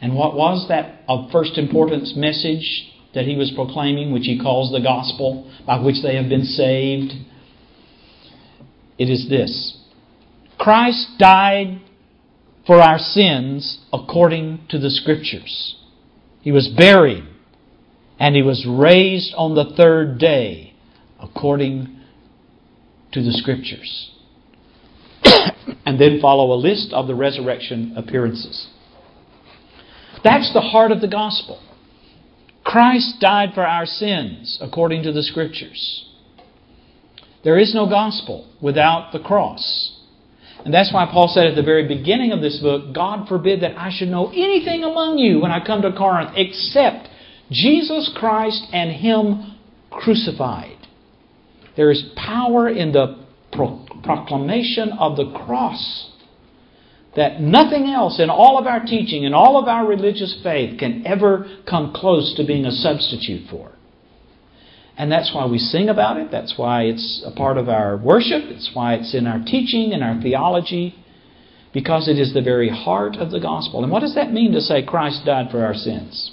And 0.00 0.14
what 0.14 0.34
was 0.34 0.66
that 0.68 1.02
of 1.08 1.30
first 1.30 1.58
importance 1.58 2.14
message 2.16 2.90
that 3.14 3.24
he 3.24 3.36
was 3.36 3.52
proclaiming, 3.54 4.12
which 4.12 4.24
he 4.24 4.40
calls 4.40 4.72
the 4.72 4.80
gospel, 4.80 5.50
by 5.66 5.80
which 5.80 6.02
they 6.02 6.16
have 6.16 6.28
been 6.28 6.44
saved? 6.44 7.12
It 8.98 9.10
is 9.10 9.28
this 9.28 9.78
Christ 10.58 11.18
died 11.18 11.80
for 12.66 12.80
our 12.80 12.98
sins 12.98 13.80
according 13.92 14.60
to 14.68 14.78
the 14.78 14.90
Scriptures. 14.90 15.76
He 16.42 16.52
was 16.52 16.68
buried, 16.68 17.24
and 18.18 18.36
he 18.36 18.42
was 18.42 18.66
raised 18.68 19.34
on 19.36 19.54
the 19.54 19.74
third 19.76 20.18
day 20.18 20.74
according 21.18 22.00
to 23.12 23.22
the 23.22 23.32
Scriptures. 23.32 24.12
And 25.90 26.00
then 26.00 26.20
follow 26.20 26.52
a 26.52 26.54
list 26.54 26.92
of 26.92 27.08
the 27.08 27.14
resurrection 27.16 27.94
appearances. 27.96 28.68
That's 30.22 30.52
the 30.54 30.60
heart 30.60 30.92
of 30.92 31.00
the 31.00 31.08
gospel. 31.08 31.60
Christ 32.64 33.16
died 33.20 33.54
for 33.54 33.66
our 33.66 33.86
sins 33.86 34.56
according 34.62 35.02
to 35.02 35.10
the 35.10 35.24
Scriptures. 35.24 36.08
There 37.42 37.58
is 37.58 37.74
no 37.74 37.88
gospel 37.88 38.48
without 38.62 39.10
the 39.12 39.18
cross. 39.18 39.98
And 40.64 40.72
that's 40.72 40.94
why 40.94 41.08
Paul 41.10 41.26
said 41.26 41.48
at 41.48 41.56
the 41.56 41.62
very 41.64 41.88
beginning 41.88 42.30
of 42.30 42.40
this 42.40 42.60
book, 42.60 42.94
God 42.94 43.26
forbid 43.26 43.62
that 43.62 43.76
I 43.76 43.90
should 43.92 44.10
know 44.10 44.28
anything 44.28 44.84
among 44.84 45.18
you 45.18 45.40
when 45.40 45.50
I 45.50 45.66
come 45.66 45.82
to 45.82 45.90
Corinth 45.90 46.34
except 46.36 47.08
Jesus 47.50 48.16
Christ 48.16 48.62
and 48.72 48.92
Him 48.92 49.58
crucified. 49.90 50.76
There 51.76 51.90
is 51.90 52.04
power 52.14 52.68
in 52.68 52.92
the 52.92 53.26
proclamation 54.02 54.92
of 54.98 55.16
the 55.16 55.32
cross 55.32 56.10
that 57.16 57.40
nothing 57.40 57.88
else 57.88 58.20
in 58.20 58.30
all 58.30 58.58
of 58.58 58.66
our 58.66 58.84
teaching 58.84 59.24
and 59.24 59.34
all 59.34 59.60
of 59.60 59.66
our 59.66 59.86
religious 59.86 60.38
faith 60.42 60.78
can 60.78 61.04
ever 61.06 61.46
come 61.68 61.92
close 61.92 62.34
to 62.36 62.46
being 62.46 62.64
a 62.64 62.70
substitute 62.70 63.48
for. 63.50 63.72
And 64.96 65.10
that's 65.10 65.34
why 65.34 65.46
we 65.46 65.58
sing 65.58 65.88
about 65.88 66.18
it. 66.18 66.30
That's 66.30 66.54
why 66.56 66.82
it's 66.82 67.22
a 67.24 67.30
part 67.34 67.56
of 67.56 67.68
our 67.68 67.96
worship. 67.96 68.44
It's 68.44 68.70
why 68.74 68.94
it's 68.94 69.14
in 69.14 69.26
our 69.26 69.42
teaching 69.44 69.92
and 69.92 70.04
our 70.04 70.20
theology. 70.20 70.94
Because 71.72 72.08
it 72.08 72.18
is 72.18 72.34
the 72.34 72.42
very 72.42 72.68
heart 72.68 73.16
of 73.16 73.30
the 73.30 73.40
gospel. 73.40 73.82
And 73.82 73.92
what 73.92 74.00
does 74.00 74.14
that 74.14 74.32
mean 74.32 74.52
to 74.52 74.60
say 74.60 74.84
Christ 74.84 75.24
died 75.24 75.50
for 75.50 75.64
our 75.64 75.74
sins? 75.74 76.32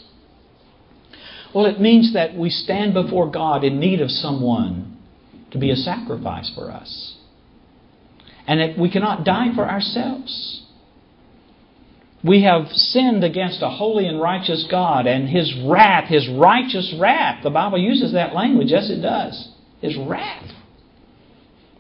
Well, 1.56 1.66
it 1.66 1.80
means 1.80 2.14
that 2.14 2.36
we 2.36 2.50
stand 2.50 2.94
before 2.94 3.32
God 3.32 3.64
in 3.64 3.80
need 3.80 4.02
of 4.02 4.12
someone 4.12 4.98
to 5.52 5.58
be 5.58 5.72
a 5.72 5.76
sacrifice 5.76 6.52
for 6.54 6.72
us. 6.72 7.17
And 8.48 8.60
that 8.62 8.78
we 8.80 8.90
cannot 8.90 9.26
die 9.26 9.54
for 9.54 9.70
ourselves. 9.70 10.64
We 12.24 12.44
have 12.44 12.72
sinned 12.72 13.24
against 13.24 13.62
a 13.62 13.70
holy 13.70 14.08
and 14.08 14.20
righteous 14.20 14.68
God, 14.70 15.06
and 15.06 15.30
His 15.30 15.54
wrath, 15.66 16.10
His 16.10 16.28
righteous 16.30 16.96
wrath, 17.00 17.44
the 17.44 17.50
Bible 17.50 17.78
uses 17.78 18.14
that 18.14 18.34
language, 18.34 18.70
yes, 18.70 18.90
it 18.90 19.02
does. 19.02 19.50
His 19.82 19.96
wrath. 19.98 20.52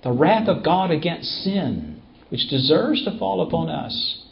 The 0.04 0.12
wrath 0.12 0.48
of 0.48 0.64
God 0.64 0.92
against 0.92 1.44
sin, 1.44 2.02
which 2.30 2.50
deserves 2.50 3.04
to 3.06 3.18
fall 3.18 3.42
upon 3.42 3.70
us, 3.70 4.24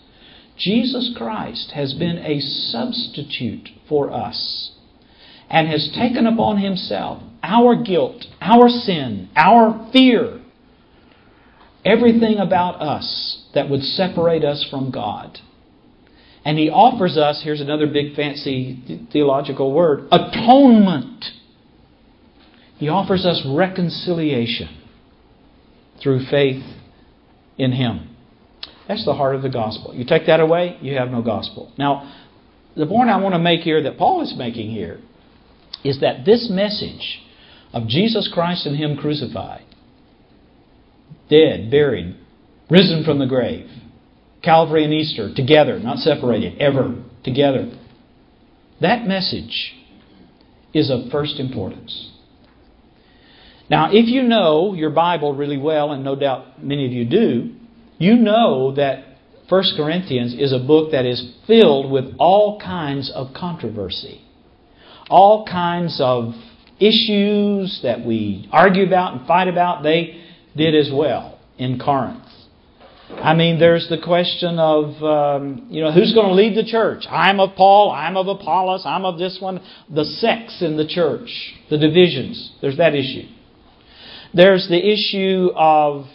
Jesus 0.58 1.14
Christ 1.18 1.72
has 1.72 1.94
been 1.94 2.18
a 2.20 2.40
substitute 2.40 3.70
for 3.90 4.12
us 4.12 4.72
and 5.50 5.68
has 5.68 5.92
taken 5.94 6.26
upon 6.26 6.58
himself 6.58 7.22
our 7.44 7.76
guilt, 7.76 8.26
our 8.42 8.70
sin, 8.70 9.30
our 9.36 9.90
fear, 9.92 10.42
everything 11.86 12.38
about 12.40 12.82
us 12.82 13.44
that 13.54 13.70
would 13.70 13.82
separate 13.82 14.44
us 14.44 14.66
from 14.70 14.92
God. 14.92 15.38
And 16.44 16.58
he 16.58 16.70
offers 16.70 17.18
us, 17.18 17.42
here's 17.44 17.62
another 17.62 17.88
big 17.88 18.16
fancy 18.16 19.08
theological 19.12 19.72
word, 19.74 20.08
atonement. 20.12 21.26
He 22.78 22.90
offers 22.90 23.26
us 23.26 23.46
reconciliation 23.48 24.82
through 26.02 26.26
faith 26.30 26.64
in 27.58 27.72
him. 27.72 28.16
That's 28.88 29.06
the 29.06 29.14
heart 29.14 29.36
of 29.36 29.42
the 29.42 29.50
gospel. 29.50 29.96
You 29.96 30.06
take 30.06 30.28
that 30.28 30.40
away, 30.40 30.78
you 30.82 30.96
have 30.98 31.10
no 31.10 31.22
gospel. 31.22 31.72
Now, 31.78 32.14
the 32.76 32.86
point 32.86 33.10
I 33.10 33.20
want 33.22 33.34
to 33.34 33.40
make 33.40 33.62
here 33.62 33.82
that 33.84 33.98
Paul 33.98 34.22
is 34.22 34.36
making 34.38 34.70
here 34.70 35.00
is 35.84 36.02
that 36.02 36.26
this 36.26 36.50
message 36.52 37.22
of 37.74 37.88
Jesus 37.88 38.30
Christ 38.32 38.66
and 38.66 38.76
Him 38.76 38.98
crucified, 38.98 39.64
dead, 41.30 41.72
buried, 41.72 42.16
risen 42.70 43.04
from 43.04 43.20
the 43.20 43.26
grave, 43.26 43.70
Calvary 44.44 44.84
and 44.84 44.94
Easter 44.94 45.34
together, 45.34 45.80
not 45.80 45.98
separated, 45.98 46.60
ever 46.60 47.04
together, 47.24 47.72
that 48.82 49.08
message 49.08 49.74
is 50.74 50.92
of 50.92 51.12
first 51.12 51.40
importance. 51.40 52.12
Now, 53.70 53.90
if 53.92 54.08
you 54.08 54.22
know 54.22 54.74
your 54.74 54.92
Bible 54.92 55.34
really 55.34 55.58
well, 55.58 55.92
and 55.92 56.04
no 56.04 56.16
doubt 56.16 56.64
many 56.64 56.86
of 56.86 56.92
you 56.92 57.06
do, 57.06 57.56
you 57.98 58.16
know 58.16 58.76
that 58.76 59.06
1 59.50 59.64
Corinthians 59.78 60.34
is 60.34 60.54
a 60.54 60.60
book 60.60 60.92
that 60.92 61.06
is 61.06 61.34
filled 61.48 61.92
with 61.92 62.16
all 62.20 62.60
kinds 62.60 63.12
of 63.14 63.34
controversy, 63.34 64.22
all 65.10 65.46
kinds 65.46 66.00
of 66.02 66.34
issues 66.80 67.80
that 67.84 68.06
we 68.06 68.50
argue 68.52 68.86
about 68.86 69.18
and 69.18 69.28
fight 69.28 69.48
about, 69.48 69.82
they 69.82 70.22
did 70.56 70.76
as 70.76 70.92
well 70.94 71.40
in 71.58 71.80
Corinth. 71.80 72.24
I 73.10 73.36
mean, 73.36 73.60
there's 73.60 73.88
the 73.88 74.00
question 74.04 74.58
of, 74.58 75.02
um, 75.04 75.68
you 75.70 75.82
know, 75.82 75.92
who's 75.92 76.14
going 76.14 76.28
to 76.28 76.34
lead 76.34 76.58
the 76.58 76.70
church? 76.70 77.06
I'm 77.10 77.40
of 77.40 77.56
Paul, 77.56 77.92
I'm 77.92 78.18
of 78.18 78.28
Apollos, 78.28 78.84
I'm 78.84 79.06
of 79.06 79.20
this 79.20 79.38
one. 79.40 79.62
The 79.94 80.06
sects 80.06 80.62
in 80.62 80.76
the 80.76 80.88
church, 80.88 81.30
the 81.70 81.78
divisions, 81.78 82.54
there's 82.62 82.78
that 82.78 82.96
issue. 82.96 83.28
There's 84.34 84.68
the 84.68 84.92
issue 84.92 85.52
of 85.56 86.08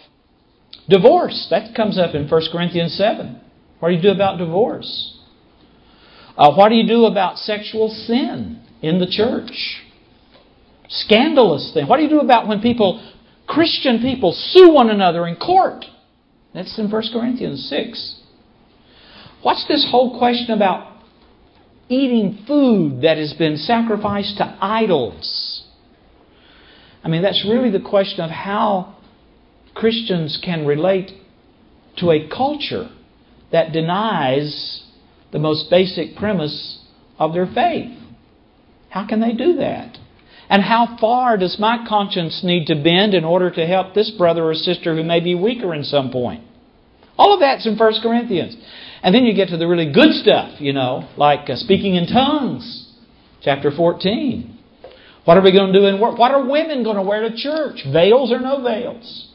Divorce, 0.90 1.46
that 1.50 1.72
comes 1.76 1.98
up 1.98 2.16
in 2.16 2.28
1 2.28 2.42
Corinthians 2.50 2.96
7. 2.96 3.40
What 3.78 3.90
do 3.90 3.94
you 3.94 4.02
do 4.02 4.10
about 4.10 4.38
divorce? 4.38 5.16
Uh, 6.36 6.52
what 6.52 6.68
do 6.70 6.74
you 6.74 6.86
do 6.86 7.04
about 7.04 7.38
sexual 7.38 7.88
sin 7.88 8.60
in 8.82 8.98
the 8.98 9.06
church? 9.06 9.80
Scandalous 10.88 11.70
thing. 11.72 11.86
What 11.86 11.98
do 11.98 12.02
you 12.02 12.08
do 12.08 12.18
about 12.18 12.48
when 12.48 12.60
people, 12.60 13.00
Christian 13.50 13.98
people, 14.00 14.32
sue 14.32 14.72
one 14.72 14.90
another 14.90 15.26
in 15.26 15.34
court? 15.34 15.84
That's 16.54 16.78
in 16.78 16.88
1 16.88 17.02
Corinthians 17.12 17.68
6. 17.68 18.20
What's 19.42 19.66
this 19.66 19.88
whole 19.90 20.18
question 20.18 20.52
about 20.52 21.02
eating 21.88 22.44
food 22.46 23.02
that 23.02 23.18
has 23.18 23.32
been 23.32 23.56
sacrificed 23.56 24.38
to 24.38 24.56
idols? 24.60 25.64
I 27.02 27.08
mean, 27.08 27.22
that's 27.22 27.44
really 27.44 27.70
the 27.70 27.80
question 27.80 28.20
of 28.20 28.30
how 28.30 28.96
Christians 29.74 30.40
can 30.44 30.64
relate 30.64 31.10
to 31.98 32.12
a 32.12 32.28
culture 32.28 32.88
that 33.50 33.72
denies 33.72 34.84
the 35.32 35.40
most 35.40 35.68
basic 35.70 36.14
premise 36.14 36.84
of 37.18 37.32
their 37.32 37.46
faith. 37.46 37.98
How 38.90 39.08
can 39.08 39.20
they 39.20 39.32
do 39.32 39.54
that? 39.56 39.98
And 40.50 40.64
how 40.64 40.96
far 41.00 41.36
does 41.36 41.60
my 41.60 41.86
conscience 41.88 42.42
need 42.42 42.66
to 42.66 42.74
bend 42.74 43.14
in 43.14 43.24
order 43.24 43.52
to 43.52 43.66
help 43.66 43.94
this 43.94 44.10
brother 44.10 44.42
or 44.42 44.54
sister 44.54 44.96
who 44.96 45.04
may 45.04 45.20
be 45.20 45.36
weaker 45.36 45.72
in 45.72 45.84
some 45.84 46.10
point? 46.10 46.42
All 47.16 47.32
of 47.32 47.40
that's 47.40 47.66
in 47.66 47.78
1 47.78 47.92
Corinthians. 48.02 48.56
And 49.02 49.14
then 49.14 49.24
you 49.24 49.32
get 49.32 49.50
to 49.50 49.56
the 49.56 49.68
really 49.68 49.92
good 49.92 50.12
stuff, 50.12 50.60
you 50.60 50.72
know, 50.72 51.08
like 51.16 51.48
uh, 51.48 51.54
speaking 51.54 51.94
in 51.94 52.08
tongues, 52.08 52.92
chapter 53.42 53.70
14. 53.70 54.58
What 55.24 55.36
are 55.36 55.42
we 55.42 55.52
going 55.52 55.72
to 55.72 55.78
do 55.78 55.86
in 55.86 56.00
work? 56.00 56.18
What 56.18 56.32
are 56.32 56.44
women 56.44 56.82
going 56.82 56.96
to 56.96 57.02
wear 57.02 57.28
to 57.28 57.36
church? 57.36 57.84
Veils 57.92 58.32
or 58.32 58.40
no 58.40 58.60
veils? 58.60 59.28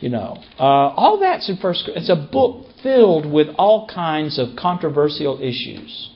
You 0.00 0.08
know, 0.08 0.42
uh, 0.58 0.62
all 0.62 1.20
that's 1.20 1.48
in 1.48 1.58
First. 1.58 1.88
It's 1.94 2.10
a 2.10 2.16
book 2.16 2.66
filled 2.82 3.30
with 3.30 3.48
all 3.56 3.86
kinds 3.86 4.38
of 4.38 4.56
controversial 4.58 5.38
issues. 5.40 6.10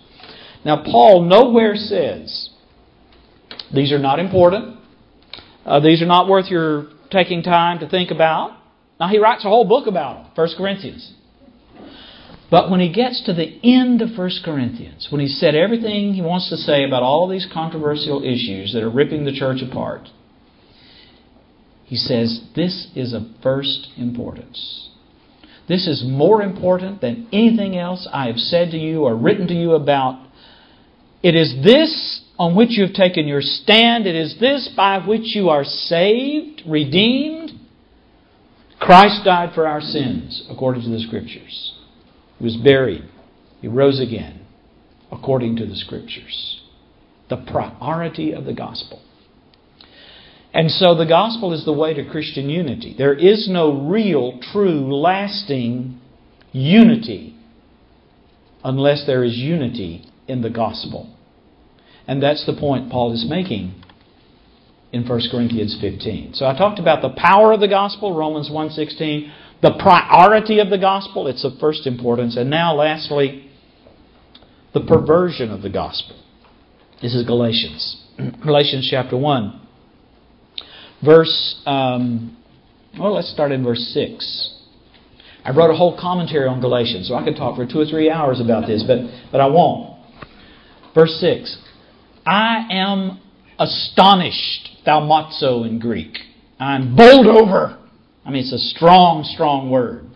Now, 0.65 0.83
Paul 0.83 1.23
nowhere 1.23 1.77
says 1.77 2.49
these 3.75 3.93
are 3.93 3.99
not 3.99 4.19
important. 4.19 4.79
Uh, 5.65 5.81
these 5.81 6.03
are 6.03 6.07
not 6.07 6.29
worth 6.29 6.47
your 6.51 6.89
taking 7.11 7.43
time 7.43 7.79
to 7.81 7.89
think 7.89 8.11
about. 8.11 8.59
Now, 9.01 9.09
he 9.09 9.19
writes 9.19 9.45
a 9.45 9.49
whole 9.49 9.67
book 9.67 9.87
about 9.87 10.25
them, 10.25 10.33
1 10.35 10.49
Corinthians. 10.57 11.13
But 12.51 12.71
when 12.71 12.81
he 12.81 12.93
gets 12.93 13.25
to 13.25 13.33
the 13.33 13.59
end 13.65 14.03
of 14.03 14.17
1 14.17 14.31
Corinthians, 14.45 15.09
when 15.11 15.21
he's 15.21 15.41
said 15.41 15.55
everything 15.55 16.15
he 16.15 16.23
wants 16.23 16.51
to 16.51 16.57
say 16.57 16.85
about 16.85 17.03
all 17.03 17.29
these 17.29 17.49
controversial 17.53 18.23
issues 18.23 18.73
that 18.73 18.83
are 18.83 18.91
ripping 18.91 19.25
the 19.25 19.33
church 19.33 19.61
apart, 19.63 20.09
he 21.85 21.97
says, 21.97 22.43
This 22.55 22.89
is 22.95 23.13
of 23.13 23.23
first 23.43 23.89
importance. 23.97 24.91
This 25.69 25.87
is 25.87 26.05
more 26.07 26.43
important 26.43 27.01
than 27.01 27.27
anything 27.33 27.77
else 27.77 28.09
I 28.13 28.27
have 28.27 28.37
said 28.37 28.71
to 28.73 28.79
you 28.79 29.03
or 29.03 29.17
written 29.17 29.49
to 29.49 29.55
you 29.55 29.73
about. 29.73 30.29
It 31.23 31.35
is 31.35 31.55
this 31.65 32.21
on 32.39 32.57
which 32.57 32.71
you 32.71 32.85
have 32.85 32.95
taken 32.95 33.27
your 33.27 33.41
stand. 33.41 34.07
It 34.07 34.15
is 34.15 34.37
this 34.41 34.73
by 34.77 34.99
which 34.99 35.35
you 35.35 35.49
are 35.49 35.65
saved, 35.65 36.63
redeemed. 36.67 37.53
Christ 38.81 39.25
died 39.25 39.55
for 39.55 39.67
our 39.67 39.81
sins, 39.81 40.47
according 40.51 40.83
to 40.83 40.91
the 40.91 41.01
Scriptures. 41.01 41.75
He 42.39 42.45
was 42.45 42.57
buried. 42.57 43.05
He 43.61 43.69
rose 43.69 44.01
again, 44.01 44.45
according 45.11 45.57
to 45.57 45.67
the 45.67 45.77
Scriptures. 45.77 46.61
The 47.31 47.37
priority 47.37 48.33
of 48.33 48.45
the 48.45 48.53
gospel. 48.53 49.01
And 50.53 50.71
so 50.71 50.95
the 50.95 51.07
gospel 51.07 51.53
is 51.53 51.65
the 51.65 51.73
way 51.73 51.95
to 51.95 52.09
Christian 52.09 52.49
unity. 52.49 52.95
There 52.97 53.15
is 53.15 53.49
no 53.51 53.89
real, 53.89 54.39
true, 54.53 54.95
lasting 54.95 56.01
unity 56.53 57.37
unless 58.63 59.05
there 59.07 59.25
is 59.25 59.37
unity 59.37 60.05
in 60.29 60.43
the 60.43 60.51
gospel. 60.51 61.15
And 62.07 62.23
that's 62.23 62.45
the 62.47 62.55
point 62.55 62.91
Paul 62.91 63.13
is 63.13 63.27
making 63.29 63.75
in 64.93 65.07
1 65.07 65.21
Corinthians 65.31 65.77
15. 65.81 66.35
So 66.35 66.47
I 66.47 66.57
talked 66.57 66.79
about 66.79 67.03
the 67.03 67.15
power 67.17 67.53
of 67.53 67.61
the 67.61 67.69
gospel, 67.69 68.15
Romans 68.15 68.51
1:16, 68.51 69.31
the 69.61 69.73
priority 69.73 70.59
of 70.59 70.71
the 70.71 70.79
gospel, 70.79 71.27
it's 71.27 71.45
of 71.45 71.59
first 71.59 71.87
importance, 71.87 72.37
and 72.37 72.51
now 72.51 72.75
lastly, 72.75 73.45
the 74.73 74.81
perversion 74.81 75.51
of 75.51 75.63
the 75.63 75.71
gospel. 75.71 76.17
This 77.01 77.15
is 77.15 77.25
Galatians. 77.25 77.97
Galatians 78.43 78.87
chapter 78.91 79.17
1 79.17 79.61
verse, 81.05 81.61
um, 81.67 82.37
well, 82.99 83.15
let's 83.15 83.31
start 83.31 83.53
in 83.53 83.63
verse 83.63 83.91
6. 83.93 84.51
I 85.45 85.51
wrote 85.51 85.71
a 85.71 85.77
whole 85.77 85.99
commentary 86.01 86.49
on 86.49 86.61
Galatians, 86.61 87.09
so 87.09 87.15
I 87.15 87.23
could 87.23 87.37
talk 87.37 87.57
for 87.57 87.67
two 87.67 87.81
or 87.81 87.85
three 87.85 88.11
hours 88.11 88.41
about 88.41 88.67
this, 88.67 88.83
but, 88.87 88.99
but 89.31 89.41
I 89.41 89.47
won't. 89.47 89.99
Verse 90.95 91.19
6 91.21 91.59
I 92.27 92.67
am 92.71 93.21
astonished, 93.59 94.71
thaumazo 94.87 95.67
in 95.67 95.79
Greek. 95.79 96.19
I'm 96.59 96.97
bowled 96.97 97.27
over. 97.27 97.79
I 98.25 98.31
mean, 98.31 98.43
it's 98.43 98.53
a 98.53 98.59
strong, 98.59 99.25
strong 99.25 99.71
word. 99.71 100.07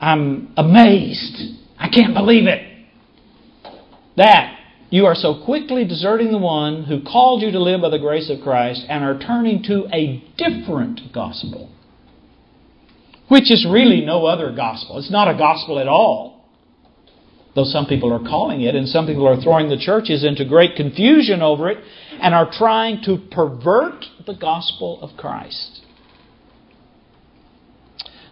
I'm 0.00 0.52
amazed. 0.56 1.56
I 1.78 1.88
can't 1.88 2.14
believe 2.14 2.46
it. 2.46 2.70
That 4.16 4.58
you 4.90 5.06
are 5.06 5.14
so 5.14 5.42
quickly 5.44 5.84
deserting 5.84 6.30
the 6.30 6.38
one 6.38 6.84
who 6.84 7.02
called 7.02 7.42
you 7.42 7.50
to 7.50 7.58
live 7.58 7.80
by 7.80 7.88
the 7.88 7.98
grace 7.98 8.30
of 8.30 8.42
Christ 8.42 8.84
and 8.88 9.02
are 9.02 9.18
turning 9.18 9.62
to 9.64 9.88
a 9.92 10.22
different 10.36 11.00
gospel, 11.12 11.70
which 13.28 13.50
is 13.50 13.66
really 13.68 14.04
no 14.04 14.26
other 14.26 14.54
gospel. 14.54 14.98
It's 14.98 15.10
not 15.10 15.28
a 15.28 15.36
gospel 15.36 15.78
at 15.78 15.88
all, 15.88 16.33
though 17.54 17.64
some 17.64 17.86
people 17.86 18.12
are 18.12 18.18
calling 18.18 18.62
it, 18.62 18.74
and 18.74 18.88
some 18.88 19.06
people 19.06 19.26
are 19.26 19.40
throwing 19.40 19.68
the 19.68 19.78
churches 19.78 20.24
into 20.24 20.44
great 20.44 20.76
confusion 20.76 21.40
over 21.40 21.70
it 21.70 21.78
and 22.20 22.34
are 22.34 22.50
trying 22.50 23.02
to 23.04 23.18
pervert 23.30 24.04
the 24.26 24.34
gospel 24.34 25.00
of 25.00 25.16
Christ. 25.16 25.80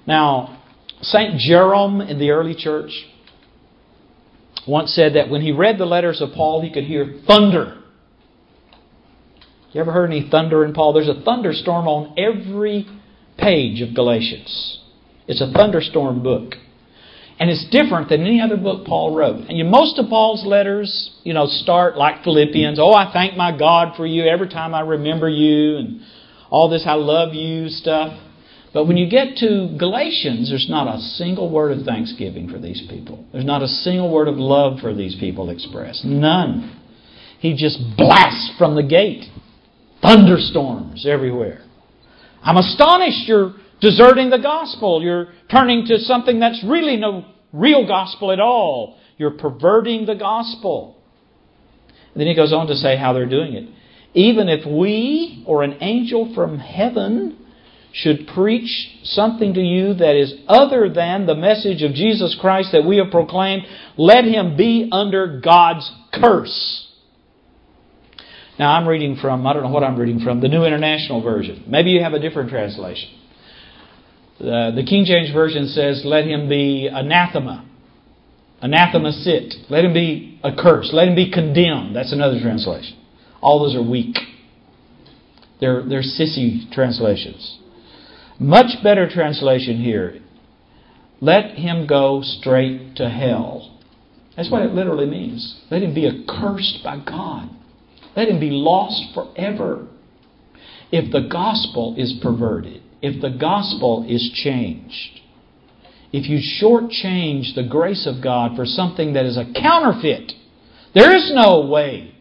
Now, 0.06 0.62
St. 1.00 1.38
Jerome 1.38 2.00
in 2.00 2.18
the 2.18 2.30
early 2.30 2.54
church 2.54 2.90
once 4.66 4.94
said 4.94 5.14
that 5.14 5.28
when 5.28 5.42
he 5.42 5.52
read 5.52 5.78
the 5.78 5.84
letters 5.86 6.20
of 6.20 6.30
Paul, 6.34 6.60
he 6.62 6.72
could 6.72 6.84
hear 6.84 7.20
thunder. 7.26 7.82
You 9.72 9.80
ever 9.80 9.92
heard 9.92 10.10
any 10.10 10.28
thunder 10.28 10.64
in 10.64 10.74
Paul? 10.74 10.92
There's 10.92 11.08
a 11.08 11.22
thunderstorm 11.22 11.88
on 11.88 12.14
every 12.18 12.86
page 13.38 13.80
of 13.80 13.94
Galatians. 13.94 14.80
It's 15.26 15.40
a 15.40 15.50
thunderstorm 15.50 16.22
book. 16.22 16.54
And 17.42 17.50
it's 17.50 17.66
different 17.70 18.08
than 18.08 18.20
any 18.20 18.40
other 18.40 18.56
book 18.56 18.86
Paul 18.86 19.16
wrote. 19.16 19.48
And 19.48 19.58
you, 19.58 19.64
most 19.64 19.98
of 19.98 20.08
Paul's 20.08 20.46
letters, 20.46 21.10
you 21.24 21.34
know, 21.34 21.46
start 21.46 21.96
like 21.96 22.22
Philippians. 22.22 22.78
Oh, 22.78 22.92
I 22.92 23.12
thank 23.12 23.36
my 23.36 23.50
God 23.58 23.96
for 23.96 24.06
you 24.06 24.22
every 24.26 24.48
time 24.48 24.76
I 24.76 24.82
remember 24.82 25.28
you, 25.28 25.76
and 25.76 26.02
all 26.50 26.70
this 26.70 26.84
I 26.86 26.92
love 26.92 27.34
you 27.34 27.66
stuff. 27.68 28.16
But 28.72 28.84
when 28.84 28.96
you 28.96 29.10
get 29.10 29.38
to 29.38 29.74
Galatians, 29.76 30.50
there's 30.50 30.68
not 30.70 30.86
a 30.86 31.00
single 31.00 31.50
word 31.50 31.76
of 31.76 31.84
thanksgiving 31.84 32.48
for 32.48 32.60
these 32.60 32.80
people. 32.88 33.26
There's 33.32 33.44
not 33.44 33.60
a 33.60 33.66
single 33.66 34.12
word 34.12 34.28
of 34.28 34.36
love 34.36 34.78
for 34.78 34.94
these 34.94 35.16
people 35.18 35.50
expressed. 35.50 36.04
None. 36.04 36.80
He 37.40 37.56
just 37.56 37.80
blasts 37.96 38.52
from 38.56 38.76
the 38.76 38.84
gate. 38.84 39.24
Thunderstorms 40.00 41.08
everywhere. 41.08 41.64
I'm 42.40 42.56
astonished 42.56 43.26
you're 43.26 43.56
deserting 43.80 44.30
the 44.30 44.38
gospel. 44.38 45.02
You're 45.02 45.32
turning 45.50 45.86
to 45.86 45.98
something 45.98 46.38
that's 46.38 46.62
really 46.64 46.96
no 46.96 47.24
real 47.52 47.86
gospel 47.86 48.32
at 48.32 48.40
all. 48.40 48.98
You're 49.18 49.32
perverting 49.32 50.06
the 50.06 50.14
gospel. 50.14 50.96
And 51.88 52.20
then 52.20 52.26
he 52.26 52.34
goes 52.34 52.52
on 52.52 52.66
to 52.66 52.74
say 52.74 52.96
how 52.96 53.12
they're 53.12 53.28
doing 53.28 53.54
it. 53.54 53.68
Even 54.14 54.48
if 54.48 54.66
we 54.66 55.44
or 55.46 55.62
an 55.62 55.78
angel 55.80 56.32
from 56.34 56.58
heaven 56.58 57.38
should 57.92 58.26
preach 58.34 58.98
something 59.04 59.54
to 59.54 59.60
you 59.60 59.94
that 59.94 60.16
is 60.16 60.34
other 60.48 60.88
than 60.92 61.26
the 61.26 61.34
message 61.34 61.82
of 61.82 61.92
Jesus 61.92 62.36
Christ 62.40 62.70
that 62.72 62.84
we 62.86 62.96
have 62.98 63.10
proclaimed, 63.10 63.62
let 63.96 64.24
him 64.24 64.56
be 64.56 64.88
under 64.90 65.40
God's 65.40 65.90
curse. 66.12 66.88
Now, 68.58 68.72
I'm 68.72 68.86
reading 68.86 69.16
from, 69.16 69.46
I 69.46 69.52
don't 69.52 69.62
know 69.62 69.70
what 69.70 69.82
I'm 69.82 69.98
reading 69.98 70.20
from, 70.20 70.40
the 70.40 70.48
New 70.48 70.64
International 70.64 71.22
Version. 71.22 71.64
Maybe 71.66 71.90
you 71.90 72.02
have 72.02 72.12
a 72.12 72.18
different 72.18 72.50
translation. 72.50 73.08
The, 74.42 74.72
the 74.74 74.82
King 74.82 75.04
James 75.04 75.32
Version 75.32 75.68
says, 75.68 76.02
let 76.04 76.24
him 76.24 76.48
be 76.48 76.88
anathema. 76.92 77.64
Anathema 78.60 79.12
sit. 79.12 79.54
Let 79.70 79.84
him 79.84 79.92
be 79.92 80.40
accursed. 80.44 80.92
Let 80.92 81.06
him 81.08 81.14
be 81.14 81.30
condemned. 81.30 81.94
That's 81.94 82.12
another 82.12 82.40
translation. 82.40 82.98
All 83.40 83.60
those 83.60 83.76
are 83.76 83.88
weak. 83.88 84.16
They're, 85.60 85.84
they're 85.88 86.02
sissy 86.02 86.70
translations. 86.72 87.60
Much 88.40 88.82
better 88.82 89.08
translation 89.08 89.80
here. 89.80 90.20
Let 91.20 91.54
him 91.54 91.86
go 91.86 92.22
straight 92.22 92.96
to 92.96 93.08
hell. 93.08 93.78
That's 94.36 94.50
what 94.50 94.62
it 94.62 94.72
literally 94.72 95.06
means. 95.06 95.60
Let 95.70 95.82
him 95.82 95.94
be 95.94 96.08
accursed 96.08 96.80
by 96.82 96.98
God. 96.98 97.48
Let 98.16 98.28
him 98.28 98.40
be 98.40 98.50
lost 98.50 99.14
forever. 99.14 99.86
If 100.90 101.12
the 101.12 101.28
gospel 101.30 101.94
is 101.96 102.18
perverted, 102.20 102.81
if 103.02 103.20
the 103.20 103.30
gospel 103.30 104.06
is 104.08 104.30
changed, 104.32 105.20
if 106.12 106.28
you 106.28 106.38
shortchange 106.38 107.54
the 107.54 107.66
grace 107.68 108.06
of 108.06 108.22
God 108.22 108.56
for 108.56 108.64
something 108.64 109.14
that 109.14 109.26
is 109.26 109.36
a 109.36 109.52
counterfeit, 109.60 110.32
there 110.94 111.14
is 111.14 111.32
no 111.34 111.66
way 111.66 112.14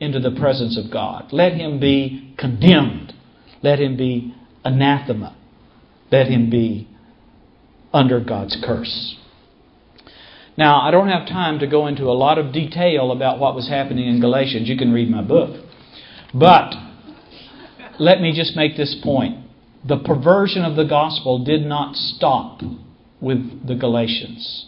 into 0.00 0.20
the 0.20 0.38
presence 0.38 0.78
of 0.78 0.92
God. 0.92 1.32
Let 1.32 1.54
him 1.54 1.80
be 1.80 2.34
condemned. 2.38 3.14
Let 3.62 3.80
him 3.80 3.96
be 3.96 4.34
anathema 4.64 5.34
let 6.10 6.28
him 6.28 6.50
be 6.50 6.88
under 7.92 8.20
God's 8.20 8.56
curse. 8.64 9.16
Now, 10.56 10.80
I 10.80 10.90
don't 10.90 11.08
have 11.08 11.28
time 11.28 11.60
to 11.60 11.66
go 11.66 11.86
into 11.86 12.04
a 12.04 12.16
lot 12.16 12.38
of 12.38 12.52
detail 12.52 13.12
about 13.12 13.38
what 13.38 13.54
was 13.54 13.68
happening 13.68 14.08
in 14.08 14.20
Galatians. 14.20 14.68
You 14.68 14.76
can 14.76 14.92
read 14.92 15.08
my 15.08 15.22
book. 15.22 15.64
But 16.34 16.74
let 17.98 18.20
me 18.20 18.32
just 18.34 18.56
make 18.56 18.76
this 18.76 18.96
point. 19.02 19.44
The 19.86 19.98
perversion 19.98 20.64
of 20.64 20.76
the 20.76 20.84
gospel 20.84 21.44
did 21.44 21.62
not 21.62 21.94
stop 21.94 22.60
with 23.20 23.66
the 23.66 23.74
Galatians. 23.74 24.66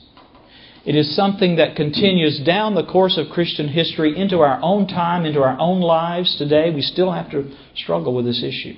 It 0.84 0.96
is 0.96 1.14
something 1.14 1.56
that 1.56 1.76
continues 1.76 2.40
down 2.44 2.74
the 2.74 2.86
course 2.86 3.18
of 3.18 3.30
Christian 3.30 3.68
history 3.68 4.18
into 4.18 4.38
our 4.38 4.58
own 4.62 4.86
time, 4.86 5.26
into 5.26 5.42
our 5.42 5.58
own 5.58 5.80
lives 5.80 6.36
today. 6.38 6.72
We 6.74 6.80
still 6.80 7.12
have 7.12 7.30
to 7.32 7.52
struggle 7.74 8.14
with 8.14 8.24
this 8.24 8.42
issue. 8.42 8.74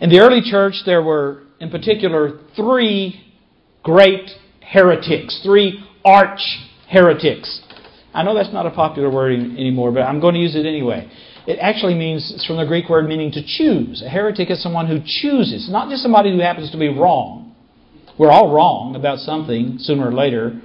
In 0.00 0.10
the 0.10 0.20
early 0.20 0.40
church, 0.42 0.74
there 0.86 1.02
were, 1.02 1.42
in 1.60 1.70
particular, 1.70 2.40
three 2.56 3.20
great 3.82 4.30
heretics, 4.60 5.40
three 5.44 5.84
arch 6.04 6.40
heretics. 6.88 7.60
I 8.14 8.22
know 8.22 8.34
that's 8.34 8.52
not 8.52 8.64
a 8.64 8.70
popular 8.70 9.10
word 9.10 9.32
anymore, 9.32 9.92
but 9.92 10.02
I'm 10.02 10.20
going 10.20 10.34
to 10.34 10.40
use 10.40 10.56
it 10.56 10.66
anyway. 10.66 11.10
It 11.46 11.58
actually 11.60 11.94
means, 11.94 12.32
it's 12.34 12.46
from 12.46 12.56
the 12.56 12.64
Greek 12.64 12.88
word 12.88 13.06
meaning 13.06 13.32
to 13.32 13.42
choose. 13.44 14.02
A 14.02 14.08
heretic 14.08 14.50
is 14.50 14.62
someone 14.62 14.86
who 14.86 15.00
chooses, 15.04 15.68
not 15.70 15.90
just 15.90 16.02
somebody 16.02 16.32
who 16.32 16.40
happens 16.40 16.70
to 16.70 16.78
be 16.78 16.88
wrong. 16.88 17.54
We're 18.18 18.30
all 18.30 18.52
wrong 18.52 18.94
about 18.96 19.18
something 19.18 19.76
sooner 19.78 20.08
or 20.08 20.14
later, 20.14 20.60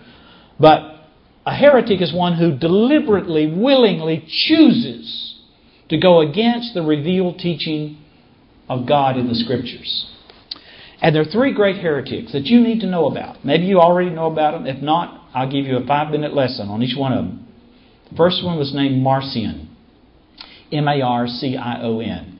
but 0.59 0.99
a 1.45 1.53
heretic 1.53 2.01
is 2.01 2.13
one 2.13 2.37
who 2.37 2.57
deliberately, 2.57 3.51
willingly 3.51 4.25
chooses 4.27 5.35
to 5.89 5.97
go 5.97 6.21
against 6.21 6.73
the 6.73 6.83
revealed 6.83 7.39
teaching 7.39 7.97
of 8.69 8.87
God 8.87 9.17
in 9.17 9.27
the 9.27 9.35
Scriptures. 9.35 10.05
And 11.01 11.15
there 11.15 11.23
are 11.23 11.31
three 11.31 11.53
great 11.53 11.77
heretics 11.77 12.33
that 12.33 12.45
you 12.45 12.61
need 12.61 12.81
to 12.81 12.87
know 12.87 13.07
about. 13.07 13.43
Maybe 13.43 13.65
you 13.65 13.79
already 13.79 14.11
know 14.11 14.31
about 14.31 14.51
them. 14.51 14.67
If 14.67 14.81
not, 14.81 15.27
I'll 15.33 15.49
give 15.49 15.65
you 15.65 15.77
a 15.77 15.85
five 15.85 16.11
minute 16.11 16.33
lesson 16.33 16.69
on 16.69 16.83
each 16.83 16.97
one 16.97 17.13
of 17.13 17.25
them. 17.25 17.47
The 18.11 18.17
first 18.17 18.43
one 18.43 18.57
was 18.57 18.73
named 18.73 19.01
Marcion. 19.01 19.68
M 20.71 20.87
A 20.87 21.01
R 21.01 21.27
C 21.27 21.55
I 21.57 21.81
O 21.81 21.99
N. 21.99 22.39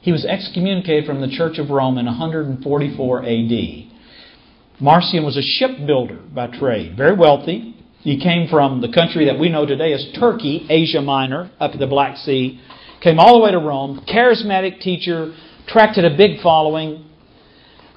He 0.00 0.12
was 0.12 0.24
excommunicated 0.24 1.06
from 1.06 1.20
the 1.20 1.28
Church 1.28 1.58
of 1.58 1.70
Rome 1.70 1.96
in 1.96 2.06
144 2.06 3.22
AD. 3.24 3.84
Marcion 4.80 5.24
was 5.24 5.36
a 5.36 5.42
shipbuilder 5.42 6.18
by 6.34 6.46
trade, 6.48 6.96
very 6.96 7.16
wealthy. 7.16 7.74
He 8.00 8.20
came 8.20 8.48
from 8.48 8.82
the 8.82 8.92
country 8.92 9.24
that 9.24 9.38
we 9.38 9.48
know 9.48 9.64
today 9.64 9.94
as 9.94 10.06
Turkey, 10.18 10.66
Asia 10.68 11.00
Minor, 11.00 11.50
up 11.58 11.72
to 11.72 11.78
the 11.78 11.86
Black 11.86 12.18
Sea. 12.18 12.60
Came 13.00 13.18
all 13.18 13.38
the 13.38 13.44
way 13.44 13.50
to 13.50 13.58
Rome, 13.58 14.04
charismatic 14.06 14.80
teacher, 14.80 15.34
attracted 15.66 16.04
a 16.04 16.14
big 16.14 16.42
following. 16.42 17.06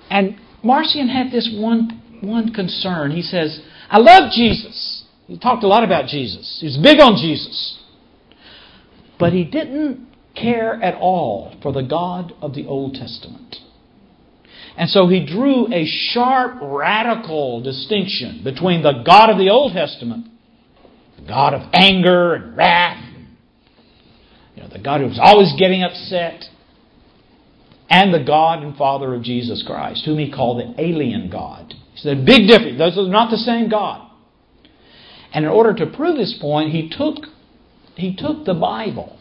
And 0.09 0.37
Marcion 0.63 1.09
had 1.09 1.31
this 1.31 1.53
one, 1.53 2.19
one 2.21 2.53
concern. 2.53 3.11
He 3.11 3.21
says, 3.21 3.59
I 3.89 3.97
love 3.97 4.31
Jesus. 4.31 5.03
He 5.27 5.37
talked 5.37 5.63
a 5.63 5.67
lot 5.67 5.83
about 5.83 6.07
Jesus. 6.07 6.59
He 6.61 6.67
was 6.67 6.77
big 6.77 7.01
on 7.01 7.17
Jesus. 7.21 7.77
But 9.19 9.34
he 9.34 9.43
didn't 9.43 10.08
care 10.36 10.73
at 10.82 10.95
all 10.95 11.56
for 11.62 11.71
the 11.71 11.82
God 11.82 12.34
of 12.41 12.53
the 12.53 12.67
Old 12.67 12.93
Testament. 12.95 13.56
And 14.77 14.89
so 14.89 15.08
he 15.08 15.25
drew 15.25 15.73
a 15.73 15.86
sharp, 15.86 16.60
radical 16.62 17.62
distinction 17.62 18.41
between 18.43 18.84
the 18.84 19.03
God 19.03 19.32
of 19.32 19.39
the 19.39 19.49
Old 19.49 19.73
Testament, 19.73 20.27
the 21.19 21.27
God 21.27 21.56
of 21.56 21.62
anger 21.73 22.36
and 22.36 22.56
wrath, 22.56 23.03
you 24.56 24.62
know, 24.62 24.69
the 24.69 24.80
God 24.80 25.01
who 25.01 25.08
was 25.08 25.19
always 25.19 25.53
getting 25.58 25.82
upset, 25.82 26.45
and 27.89 28.13
the 28.13 28.23
God 28.23 28.62
and 28.63 28.75
Father 28.75 29.15
of 29.15 29.23
Jesus 29.23 29.63
Christ, 29.65 30.03
whom 30.06 30.19
he 30.19 30.32
called 30.32 30.60
the 30.60 30.80
alien 30.80 31.30
God. 31.32 31.73
He 31.93 31.99
said, 31.99 32.25
big 32.25 32.47
difference. 32.47 32.77
Those 32.77 32.97
are 32.97 33.10
not 33.10 33.32
the 33.32 33.38
same 33.38 33.69
God. 33.69 34.12
And 35.34 35.45
in 35.45 35.51
order 35.51 35.73
to 35.73 35.88
prove 35.88 36.17
this 36.17 36.38
point, 36.39 36.71
he 36.71 36.89
took, 36.89 37.25
he 37.97 38.15
took 38.15 38.45
the 38.45 38.53
Bible 38.53 39.17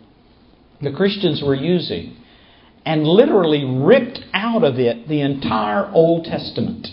the 0.80 0.92
Christians 0.92 1.42
were 1.44 1.54
using 1.54 2.16
and 2.84 3.04
literally 3.04 3.64
ripped 3.64 4.20
out 4.32 4.62
of 4.62 4.78
it 4.78 5.08
the 5.08 5.20
entire 5.20 5.90
Old 5.92 6.24
Testament. 6.24 6.88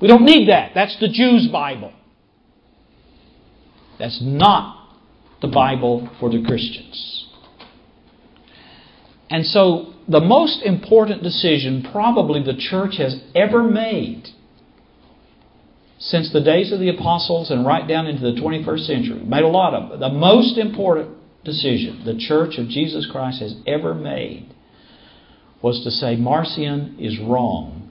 We 0.00 0.08
don't 0.08 0.24
need 0.24 0.48
that. 0.48 0.72
That's 0.74 0.98
the 1.00 1.08
Jews' 1.08 1.48
Bible. 1.48 1.92
That's 3.98 4.20
not 4.22 4.96
the 5.40 5.48
Bible 5.48 6.08
for 6.18 6.30
the 6.30 6.42
Christians. 6.42 7.28
And 9.30 9.44
so 9.44 9.94
the 10.08 10.20
most 10.20 10.62
important 10.62 11.22
decision 11.22 11.86
probably 11.90 12.42
the 12.42 12.56
church 12.56 12.96
has 12.98 13.20
ever 13.34 13.62
made 13.62 14.28
since 16.04 16.32
the 16.32 16.40
days 16.40 16.72
of 16.72 16.80
the 16.80 16.90
apostles 16.90 17.50
and 17.50 17.66
right 17.66 17.88
down 17.88 18.06
into 18.06 18.22
the 18.22 18.40
21st 18.40 18.86
century. 18.86 19.20
Made 19.24 19.42
a 19.42 19.48
lot 19.48 19.74
of 19.74 19.90
them. 19.90 20.00
The 20.00 20.10
most 20.10 20.58
important 20.58 21.16
decision 21.44 22.02
the 22.04 22.16
church 22.16 22.58
of 22.58 22.68
Jesus 22.68 23.08
Christ 23.10 23.40
has 23.40 23.54
ever 23.66 23.94
made 23.94 24.54
was 25.62 25.82
to 25.84 25.90
say 25.90 26.16
Marcion 26.16 26.96
is 26.98 27.18
wrong 27.18 27.90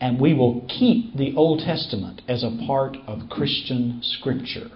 and 0.00 0.20
we 0.20 0.34
will 0.34 0.66
keep 0.68 1.16
the 1.16 1.34
Old 1.36 1.60
Testament 1.60 2.22
as 2.28 2.42
a 2.42 2.66
part 2.66 2.96
of 3.06 3.28
Christian 3.28 4.00
Scripture. 4.02 4.70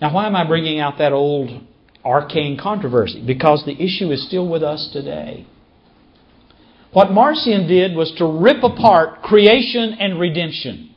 Now, 0.00 0.14
why 0.14 0.26
am 0.26 0.36
I 0.36 0.46
bringing 0.46 0.78
out 0.78 0.98
that 0.98 1.12
old 1.12 1.66
arcane 2.04 2.58
controversy 2.60 3.22
because 3.24 3.64
the 3.64 3.72
issue 3.72 4.10
is 4.10 4.26
still 4.26 4.48
with 4.48 4.62
us 4.62 4.88
today. 4.92 5.46
What 6.92 7.12
Marcion 7.12 7.66
did 7.66 7.94
was 7.94 8.12
to 8.18 8.26
rip 8.26 8.62
apart 8.62 9.22
creation 9.22 9.96
and 10.00 10.18
redemption. 10.18 10.94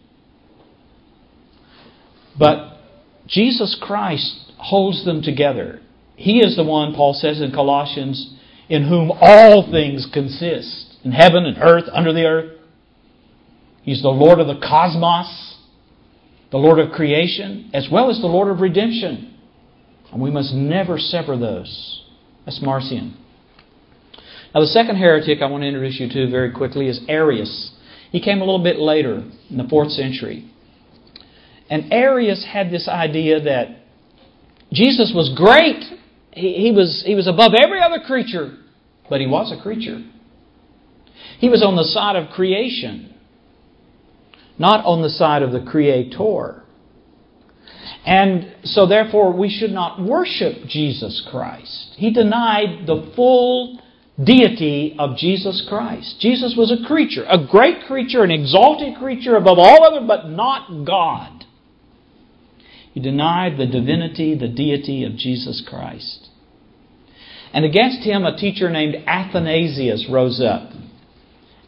But 2.38 2.78
Jesus 3.28 3.78
Christ 3.82 4.54
holds 4.58 5.04
them 5.06 5.22
together. 5.22 5.82
He 6.16 6.40
is 6.40 6.56
the 6.56 6.64
one, 6.64 6.94
Paul 6.94 7.14
says 7.14 7.42
in 7.42 7.52
Colossians, 7.52 8.36
in 8.70 8.88
whom 8.88 9.12
all 9.20 9.70
things 9.70 10.08
consist, 10.14 10.98
in 11.04 11.12
heaven 11.12 11.46
and 11.46 11.58
earth, 11.58 11.86
under 11.92 12.14
the 12.14 12.26
earth. 12.26 12.60
He's 13.82 14.02
the 14.02 14.10
Lord 14.10 14.40
of 14.40 14.48
the 14.48 14.60
cosmos, 14.66 15.58
the 16.52 16.58
Lord 16.58 16.80
of 16.80 16.92
creation, 16.92 17.70
as 17.74 17.90
well 17.92 18.10
as 18.10 18.22
the 18.22 18.28
Lord 18.28 18.50
of 18.50 18.62
redemption. 18.62 19.38
And 20.12 20.22
we 20.22 20.32
must 20.32 20.54
never 20.54 20.98
sever 20.98 21.38
those. 21.38 22.04
That's 22.46 22.62
Marcion. 22.62 23.18
Now, 24.54 24.62
the 24.62 24.68
second 24.68 24.98
heretic 24.98 25.42
I 25.42 25.46
want 25.46 25.64
to 25.64 25.68
introduce 25.68 26.00
you 26.00 26.10
to 26.10 26.30
very 26.30 26.52
quickly 26.52 26.88
is 26.88 27.02
Arius. 27.08 27.72
He 28.12 28.20
came 28.20 28.38
a 28.38 28.46
little 28.46 28.64
bit 28.64 28.78
later 28.78 29.24
in 29.50 29.58
the 29.58 29.68
fourth 29.70 29.92
century. 29.92 30.52
And 31.70 31.94
Arius 31.94 32.46
had 32.52 32.70
this 32.70 32.90
idea 32.90 33.42
that 33.44 33.68
Jesus 34.74 35.14
was 35.16 35.34
great. 35.36 35.82
He, 36.32 36.54
he, 36.54 36.72
was, 36.72 37.02
he 37.06 37.16
was 37.16 37.28
above 37.28 37.54
every 37.58 37.82
other 37.82 38.00
creature, 38.06 38.58
but 39.10 39.22
he 39.22 39.28
was 39.28 39.56
a 39.58 39.62
creature. 39.62 40.04
He 41.40 41.48
was 41.48 41.64
on 41.64 41.78
the 41.78 41.86
side 41.86 42.18
of 42.18 42.32
creation, 42.32 43.16
not 44.60 44.84
on 44.86 45.02
the 45.02 45.10
side 45.10 45.44
of 45.44 45.52
the 45.52 45.62
Creator. 45.62 46.64
And 48.06 48.56
so, 48.64 48.86
therefore, 48.86 49.32
we 49.32 49.50
should 49.50 49.72
not 49.72 50.02
worship 50.02 50.68
Jesus 50.68 51.26
Christ. 51.30 51.94
He 51.96 52.12
denied 52.12 52.86
the 52.86 53.12
full 53.16 53.80
deity 54.26 54.96
of 54.98 55.18
Jesus 55.18 55.66
Christ. 55.68 56.18
Jesus 56.20 56.56
was 56.58 56.72
a 56.72 56.86
creature, 56.88 57.26
a 57.30 57.46
great 57.46 57.86
creature, 57.88 58.24
an 58.24 58.32
exalted 58.32 58.98
creature 58.98 59.36
above 59.36 59.58
all 59.58 59.84
other, 59.84 60.06
but 60.06 60.30
not 60.30 60.86
God. 60.86 61.46
He 62.94 63.00
denied 63.00 63.58
the 63.58 63.68
divinity, 63.68 64.36
the 64.36 64.50
deity 64.50 65.04
of 65.06 65.16
Jesus 65.16 65.64
Christ. 65.68 66.28
And 67.54 67.66
against 67.66 68.06
him, 68.06 68.26
a 68.26 68.38
teacher 68.38 68.70
named 68.70 68.96
Athanasius 69.08 70.08
rose 70.10 70.42
up 70.42 70.72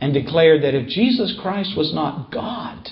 and 0.02 0.14
declared 0.14 0.64
that 0.64 0.76
if 0.76 0.88
Jesus 0.88 1.38
Christ 1.42 1.78
was 1.78 1.94
not 1.94 2.32
God, 2.32 2.90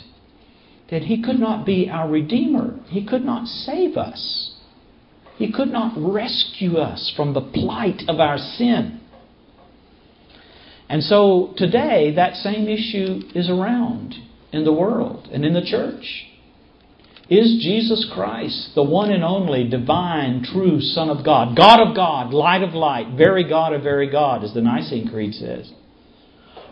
that 0.89 1.03
he 1.03 1.21
could 1.21 1.39
not 1.39 1.65
be 1.65 1.89
our 1.89 2.09
Redeemer. 2.09 2.79
He 2.87 3.05
could 3.05 3.23
not 3.23 3.47
save 3.47 3.97
us. 3.97 4.53
He 5.37 5.51
could 5.51 5.69
not 5.69 5.93
rescue 5.97 6.77
us 6.77 7.11
from 7.15 7.33
the 7.33 7.41
plight 7.41 8.03
of 8.07 8.19
our 8.19 8.37
sin. 8.37 9.00
And 10.91 11.01
so 11.01 11.53
today, 11.55 12.11
that 12.17 12.35
same 12.35 12.67
issue 12.67 13.21
is 13.33 13.49
around 13.49 14.13
in 14.51 14.65
the 14.65 14.73
world 14.73 15.29
and 15.31 15.45
in 15.45 15.53
the 15.53 15.63
church. 15.63 16.25
Is 17.29 17.63
Jesus 17.63 18.11
Christ 18.13 18.71
the 18.75 18.83
one 18.83 19.09
and 19.09 19.23
only 19.23 19.69
divine, 19.69 20.43
true 20.43 20.81
Son 20.81 21.09
of 21.09 21.23
God, 21.23 21.55
God 21.55 21.79
of 21.79 21.95
God, 21.95 22.33
light 22.33 22.61
of 22.61 22.73
light, 22.73 23.15
very 23.15 23.47
God 23.47 23.71
of 23.71 23.83
very 23.83 24.11
God, 24.11 24.43
as 24.43 24.53
the 24.53 24.59
Nicene 24.59 25.07
Creed 25.07 25.33
says? 25.33 25.71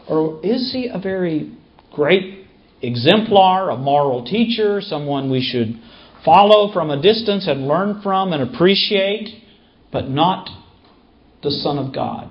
Or 0.09 0.45
is 0.45 0.73
he 0.73 0.89
a 0.93 0.99
very 0.99 1.55
great 1.93 2.45
exemplar, 2.81 3.69
a 3.69 3.77
moral 3.77 4.25
teacher, 4.25 4.81
someone 4.81 5.31
we 5.31 5.41
should 5.41 5.79
follow 6.25 6.73
from 6.73 6.89
a 6.89 7.01
distance 7.01 7.47
and 7.47 7.69
learn 7.69 8.01
from 8.01 8.33
and 8.33 8.53
appreciate, 8.53 9.29
but 9.93 10.09
not 10.09 10.49
the 11.41 11.51
Son 11.51 11.77
of 11.77 11.95
God? 11.95 12.29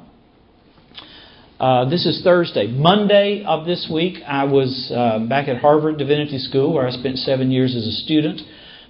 Uh, 1.58 1.88
this 1.88 2.06
is 2.06 2.22
Thursday. 2.22 2.68
Monday 2.68 3.42
of 3.44 3.66
this 3.66 3.90
week, 3.92 4.22
I 4.24 4.44
was 4.44 4.92
uh, 4.94 5.18
back 5.28 5.48
at 5.48 5.60
Harvard 5.60 5.98
Divinity 5.98 6.38
School, 6.38 6.72
where 6.72 6.86
I 6.86 6.90
spent 6.92 7.18
seven 7.18 7.50
years 7.50 7.74
as 7.74 7.84
a 7.84 7.90
student. 7.90 8.40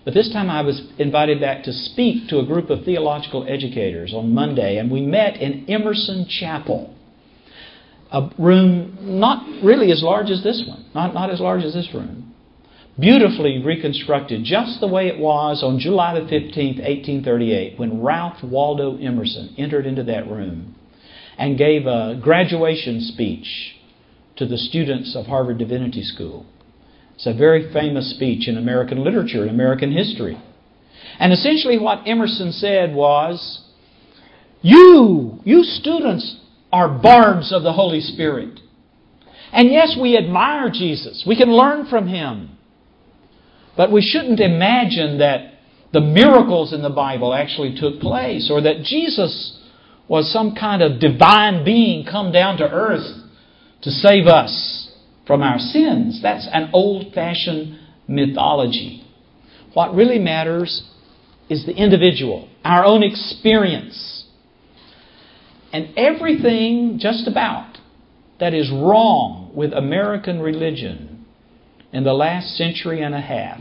But 0.04 0.12
this 0.12 0.30
time 0.30 0.50
I 0.50 0.60
was 0.60 0.82
invited 0.98 1.40
back 1.40 1.62
to 1.64 1.72
speak 1.72 2.28
to 2.28 2.40
a 2.40 2.44
group 2.44 2.68
of 2.68 2.84
theological 2.84 3.46
educators 3.48 4.12
on 4.14 4.34
Monday, 4.34 4.76
and 4.76 4.90
we 4.90 5.00
met 5.00 5.36
in 5.36 5.64
Emerson 5.66 6.26
Chapel. 6.28 6.94
A 8.12 8.28
room 8.38 8.98
not 9.00 9.46
really 9.64 9.90
as 9.90 10.02
large 10.02 10.28
as 10.28 10.42
this 10.42 10.62
one, 10.68 10.84
not, 10.94 11.14
not 11.14 11.30
as 11.30 11.40
large 11.40 11.62
as 11.62 11.72
this 11.72 11.88
room. 11.94 12.34
Beautifully 13.00 13.62
reconstructed, 13.64 14.44
just 14.44 14.80
the 14.80 14.88
way 14.88 15.06
it 15.06 15.18
was 15.18 15.62
on 15.62 15.78
July 15.78 16.20
the 16.20 16.26
15th, 16.26 16.80
1838, 16.80 17.78
when 17.78 18.02
Ralph 18.02 18.42
Waldo 18.42 18.98
Emerson 18.98 19.54
entered 19.56 19.86
into 19.86 20.04
that 20.04 20.30
room 20.30 20.74
and 21.38 21.56
gave 21.56 21.86
a 21.86 22.18
graduation 22.20 23.00
speech 23.00 23.76
to 24.36 24.46
the 24.46 24.58
students 24.58 25.14
of 25.16 25.26
Harvard 25.26 25.58
Divinity 25.58 26.02
School. 26.02 26.44
It's 27.14 27.26
a 27.26 27.34
very 27.34 27.72
famous 27.72 28.14
speech 28.14 28.48
in 28.48 28.56
American 28.56 29.02
literature 29.02 29.42
and 29.42 29.50
American 29.50 29.92
history. 29.92 30.40
And 31.18 31.32
essentially, 31.32 31.78
what 31.78 32.06
Emerson 32.06 32.52
said 32.52 32.94
was 32.94 33.62
You, 34.62 35.40
you 35.44 35.62
students, 35.62 36.40
are 36.72 36.88
bards 36.88 37.52
of 37.52 37.62
the 37.62 37.72
Holy 37.72 38.00
Spirit. 38.00 38.60
And 39.52 39.70
yes, 39.70 39.96
we 40.00 40.16
admire 40.16 40.70
Jesus, 40.70 41.24
we 41.26 41.36
can 41.36 41.50
learn 41.50 41.86
from 41.86 42.08
him. 42.08 42.50
But 43.76 43.92
we 43.92 44.02
shouldn't 44.02 44.40
imagine 44.40 45.18
that 45.18 45.54
the 45.92 46.00
miracles 46.00 46.72
in 46.72 46.82
the 46.82 46.90
Bible 46.90 47.32
actually 47.32 47.76
took 47.78 48.00
place 48.00 48.50
or 48.52 48.60
that 48.60 48.82
Jesus 48.82 49.57
was 50.08 50.32
some 50.32 50.54
kind 50.54 50.82
of 50.82 51.00
divine 51.00 51.64
being 51.64 52.04
come 52.04 52.32
down 52.32 52.56
to 52.58 52.64
earth 52.64 53.06
to 53.82 53.90
save 53.90 54.26
us 54.26 54.90
from 55.26 55.42
our 55.42 55.58
sins. 55.58 56.20
That's 56.22 56.48
an 56.50 56.70
old 56.72 57.12
fashioned 57.12 57.78
mythology. 58.08 59.04
What 59.74 59.94
really 59.94 60.18
matters 60.18 60.82
is 61.50 61.66
the 61.66 61.74
individual, 61.74 62.48
our 62.64 62.84
own 62.84 63.02
experience. 63.02 64.24
And 65.72 65.96
everything, 65.96 66.98
just 66.98 67.28
about, 67.28 67.76
that 68.40 68.54
is 68.54 68.70
wrong 68.70 69.52
with 69.54 69.72
American 69.72 70.40
religion 70.40 71.26
in 71.92 72.04
the 72.04 72.12
last 72.12 72.56
century 72.56 73.02
and 73.02 73.14
a 73.14 73.20
half 73.20 73.60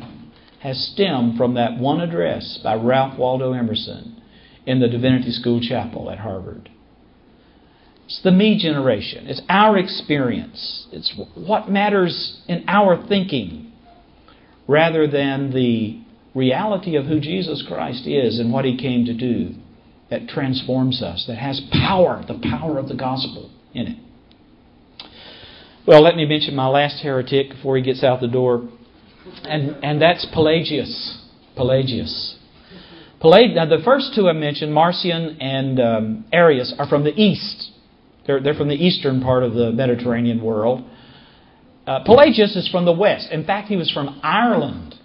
has 0.62 0.92
stemmed 0.94 1.38
from 1.38 1.54
that 1.56 1.78
one 1.78 2.02
address 2.02 2.60
by 2.64 2.76
Ralph 2.76 3.18
Waldo 3.18 3.54
Emerson 3.54 4.17
in 4.68 4.82
the 4.82 4.90
Divinity 4.90 5.32
School 5.32 5.62
Chapel 5.62 6.12
at 6.12 6.20
Harvard. 6.20 6.70
It's 8.06 8.22
the 8.22 8.32
me 8.32 8.60
generation. 8.60 9.28
It's 9.28 9.42
our 9.50 9.78
experience. 9.78 10.88
It's 10.92 11.14
what 11.36 11.70
matters 11.70 12.42
in 12.48 12.66
our 12.68 13.08
thinking 13.08 13.72
rather 14.68 15.08
than 15.08 15.52
the 15.52 16.02
reality 16.36 16.96
of 16.96 17.06
who 17.06 17.20
Jesus 17.20 17.66
Christ 17.68 18.06
is 18.06 18.40
and 18.40 18.52
what 18.52 18.66
He 18.66 18.78
came 18.78 19.06
to 19.06 19.14
do 19.14 19.56
that 20.10 20.28
transforms 20.28 21.02
us, 21.02 21.26
that 21.28 21.38
has 21.38 21.62
power, 21.72 22.24
the 22.28 22.40
power 22.50 22.78
of 22.78 22.88
the 22.88 22.96
gospel 22.96 23.52
in 23.74 23.88
it. 23.88 23.98
Well, 25.86 26.02
let 26.02 26.16
me 26.16 26.26
mention 26.26 26.56
my 26.56 26.68
last 26.68 27.02
heretic 27.02 27.50
before 27.50 27.78
he 27.78 27.84
gets 27.84 28.04
out 28.04 28.20
the 28.20 28.28
door, 28.28 28.70
and, 29.44 29.84
and 29.84 30.02
that's 30.02 30.26
Pelagius. 30.34 31.24
Pelagius. 31.56 32.37
Pelag- 33.22 33.56
now, 33.56 33.66
the 33.66 33.84
first 33.84 34.14
two 34.14 34.30
I 34.30 34.34
mentioned, 34.34 34.74
Marcion 34.74 35.38
and 35.42 35.80
um, 35.80 36.26
Arius, 36.32 36.74
are 36.78 36.88
from 36.88 37.04
the 37.04 37.14
east. 37.20 37.72
They're, 38.28 38.42
they're 38.42 38.54
from 38.54 38.68
the 38.68 38.76
eastern 38.76 39.22
part 39.22 39.44
of 39.44 39.54
the 39.54 39.72
Mediterranean 39.72 40.44
world. 40.44 40.84
Uh, 41.88 42.04
Pelagius 42.04 42.56
is 42.56 42.70
from 42.70 42.86
the 42.86 42.92
west. 42.92 43.30
In 43.32 43.46
fact, 43.46 43.70
he 43.70 43.76
was 43.76 43.90
from 43.90 44.20
Ireland. 44.22 44.96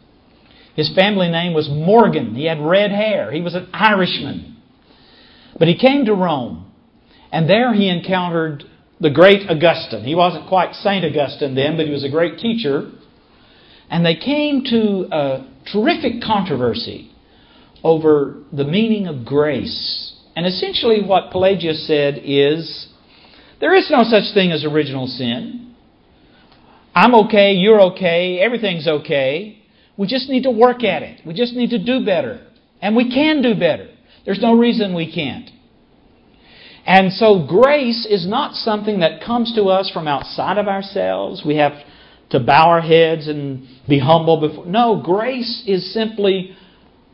His 0.75 0.93
family 0.95 1.29
name 1.29 1.55
was 1.55 1.69
Morgan. 1.71 2.35
He 2.35 2.47
had 2.47 2.61
red 2.61 2.91
hair. 2.91 3.31
He 3.31 3.41
was 3.41 3.55
an 3.55 3.69
Irishman. 3.73 4.57
But 5.59 5.69
he 5.69 5.79
came 5.79 6.05
to 6.07 6.15
Rome, 6.15 6.71
and 7.31 7.49
there 7.49 7.73
he 7.73 7.89
encountered 7.89 8.65
the 9.01 9.11
great 9.11 9.49
Augustine. 9.49 10.05
He 10.05 10.15
wasn't 10.15 10.49
quite 10.49 10.75
St. 10.75 11.05
Augustine 11.05 11.55
then, 11.55 11.77
but 11.77 11.87
he 11.87 11.93
was 11.93 12.05
a 12.05 12.11
great 12.11 12.39
teacher. 12.39 12.91
And 13.89 14.05
they 14.05 14.17
came 14.17 14.65
to 14.65 15.09
a 15.13 15.49
terrific 15.73 16.23
controversy 16.23 17.12
over 17.85 18.37
the 18.53 18.65
meaning 18.65 19.07
of 19.07 19.25
grace. 19.25 20.15
And 20.37 20.47
essentially, 20.47 21.03
what 21.03 21.31
Pelagius 21.31 21.87
said 21.87 22.21
is 22.25 22.89
there 23.61 23.75
is 23.75 23.91
no 23.91 24.03
such 24.03 24.33
thing 24.35 24.51
as 24.51 24.65
original 24.65 25.07
sin. 25.07 25.75
I'm 26.95 27.15
okay, 27.15 27.53
you're 27.53 27.81
okay, 27.93 28.39
everything's 28.39 28.87
okay. 28.87 29.59
We 29.97 30.07
just 30.07 30.29
need 30.29 30.45
to 30.45 30.51
work 30.51 30.85
at 30.85 31.03
it. 31.03 31.21
We 31.27 31.35
just 31.35 31.55
need 31.55 31.71
to 31.71 31.83
do 31.83 32.05
better. 32.05 32.47
And 32.81 32.97
we 32.97 33.13
can 33.13 33.43
do 33.43 33.55
better. 33.55 33.89
There's 34.25 34.41
no 34.41 34.55
reason 34.55 34.95
we 34.95 35.13
can't. 35.13 35.51
And 36.85 37.13
so, 37.13 37.47
grace 37.47 38.07
is 38.09 38.27
not 38.27 38.55
something 38.55 39.01
that 39.01 39.23
comes 39.25 39.55
to 39.55 39.65
us 39.65 39.91
from 39.91 40.09
outside 40.09 40.59
of 40.59 40.67
ourselves. 40.67 41.43
We 41.47 41.57
have 41.57 41.73
to 42.31 42.41
bow 42.41 42.69
our 42.71 42.81
heads 42.81 43.29
and 43.29 43.69
be 43.89 44.01
humble 44.01 44.41
before. 44.41 44.67
No, 44.67 45.01
grace 45.05 45.63
is 45.67 45.93
simply 45.95 46.57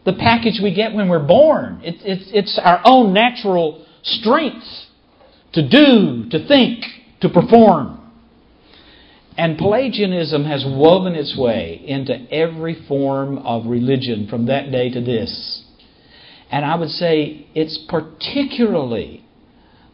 the 0.08 0.14
package 0.14 0.58
we 0.62 0.72
get 0.72 0.94
when 0.94 1.10
we're 1.10 1.26
born. 1.26 1.82
It, 1.84 1.96
it's, 2.00 2.30
it's 2.32 2.60
our 2.64 2.80
own 2.84 3.12
natural 3.12 3.84
strengths 4.02 4.86
to 5.52 5.68
do, 5.68 6.24
to 6.30 6.48
think, 6.48 6.82
to 7.20 7.28
perform. 7.28 8.00
And 9.36 9.58
Pelagianism 9.58 10.44
has 10.46 10.64
woven 10.66 11.14
its 11.14 11.36
way 11.36 11.82
into 11.86 12.14
every 12.32 12.86
form 12.88 13.36
of 13.38 13.66
religion 13.66 14.28
from 14.28 14.46
that 14.46 14.72
day 14.72 14.88
to 14.90 15.00
this. 15.00 15.62
And 16.50 16.64
I 16.64 16.74
would 16.76 16.88
say 16.88 17.46
it's 17.54 17.78
particularly 17.86 19.26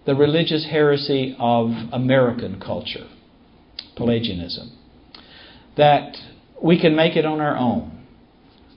the 0.06 0.14
religious 0.14 0.64
heresy 0.70 1.34
of 1.40 1.70
American 1.92 2.60
culture, 2.60 3.08
Pelagianism. 3.96 4.70
that 5.76 6.16
we 6.62 6.80
can 6.80 6.94
make 6.94 7.16
it 7.16 7.26
on 7.26 7.40
our 7.40 7.56
own. 7.56 7.93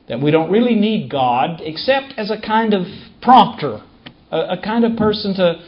That 0.08 0.22
we 0.22 0.32
don't 0.32 0.50
really 0.50 0.76
need 0.76 1.10
God 1.12 1.62
except 1.62 2.14
as 2.18 2.32
a 2.32 2.40
kind 2.40 2.74
of 2.74 2.86
prompter, 3.22 3.82
a, 4.32 4.38
a 4.38 4.62
kind 4.64 4.86
of 4.86 4.98
person 4.98 5.34
to 5.36 5.62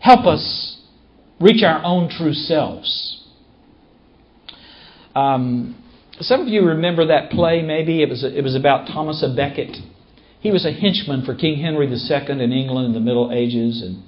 help 0.00 0.26
us 0.26 0.78
reach 1.40 1.62
our 1.62 1.82
own 1.84 2.08
true 2.08 2.32
selves. 2.32 3.20
Um, 5.14 5.76
some 6.20 6.40
of 6.40 6.48
you 6.48 6.64
remember 6.66 7.06
that 7.06 7.30
play, 7.30 7.62
maybe. 7.62 8.02
It 8.02 8.08
was, 8.08 8.24
it 8.24 8.42
was 8.42 8.54
about 8.54 8.86
Thomas 8.86 9.22
à 9.22 9.34
Becket. 9.34 9.76
He 10.40 10.50
was 10.50 10.64
a 10.64 10.72
henchman 10.72 11.24
for 11.24 11.34
King 11.34 11.60
Henry 11.60 11.86
II 11.86 12.42
in 12.42 12.52
England 12.52 12.86
in 12.86 12.92
the 12.94 13.00
Middle 13.00 13.30
Ages 13.32 13.82
and 13.82 14.02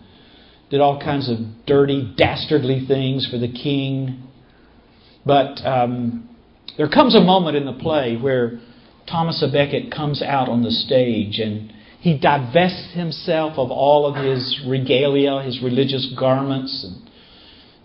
did 0.70 0.80
all 0.80 0.98
kinds 1.00 1.30
of 1.30 1.38
dirty, 1.66 2.12
dastardly 2.16 2.84
things 2.86 3.28
for 3.30 3.38
the 3.38 3.52
king. 3.52 4.22
But 5.24 5.64
um, 5.64 6.28
there 6.76 6.88
comes 6.88 7.14
a 7.14 7.20
moment 7.20 7.56
in 7.56 7.64
the 7.66 7.72
play 7.72 8.16
where 8.16 8.60
Thomas 9.06 9.42
à 9.42 9.52
Becket 9.52 9.90
comes 9.90 10.22
out 10.22 10.48
on 10.48 10.62
the 10.62 10.70
stage 10.70 11.38
and 11.38 11.72
he 12.04 12.18
divests 12.18 12.92
himself 12.92 13.54
of 13.58 13.70
all 13.70 14.06
of 14.06 14.22
his 14.22 14.60
regalia, 14.66 15.42
his 15.42 15.62
religious 15.62 16.14
garments, 16.18 16.84
and 16.84 17.10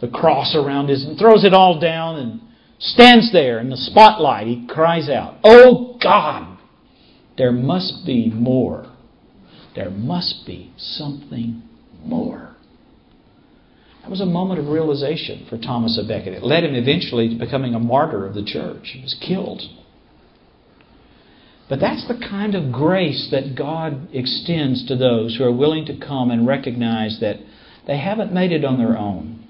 the 0.02 0.10
cross 0.10 0.56
around 0.56 0.90
his, 0.90 1.06
and 1.06 1.18
throws 1.18 1.46
it 1.46 1.54
all 1.54 1.80
down 1.80 2.18
and 2.18 2.42
stands 2.80 3.32
there 3.32 3.60
in 3.60 3.70
the 3.70 3.78
spotlight. 3.78 4.48
He 4.48 4.68
cries 4.68 5.10
out, 5.10 5.38
Oh 5.44 5.98
God, 6.02 6.58
there 7.38 7.54
must 7.54 8.06
be 8.06 8.30
more. 8.30 8.92
There 9.74 9.90
must 9.90 10.46
be 10.46 10.74
something 10.78 11.64
more. 12.04 12.58
That 14.02 14.12
was 14.12 14.20
a 14.20 14.26
moment 14.26 14.60
of 14.60 14.68
realization 14.68 15.46
for 15.50 15.58
Thomas 15.58 15.98
à 15.98 16.06
Becket. 16.06 16.34
It 16.34 16.44
led 16.44 16.66
him 16.66 16.76
eventually 16.76 17.30
to 17.30 17.36
becoming 17.36 17.74
a 17.74 17.80
martyr 17.80 18.26
of 18.26 18.34
the 18.34 18.44
church. 18.44 18.92
He 18.94 19.02
was 19.02 19.16
killed. 19.26 19.62
But 21.70 21.80
that's 21.80 22.08
the 22.08 22.18
kind 22.18 22.56
of 22.56 22.72
grace 22.72 23.30
that 23.32 23.56
God 23.56 24.10
extends 24.12 24.88
to 24.88 24.96
those 24.96 25.38
who 25.38 25.44
are 25.44 25.52
willing 25.52 25.86
to 25.86 26.00
come 26.00 26.32
and 26.32 26.48
recognize 26.48 27.20
that 27.22 27.38
they 27.86 28.00
haven't 28.00 28.34
made 28.34 28.52
it 28.52 28.66
on 28.66 28.80
their 28.80 28.98
own. 28.98 29.48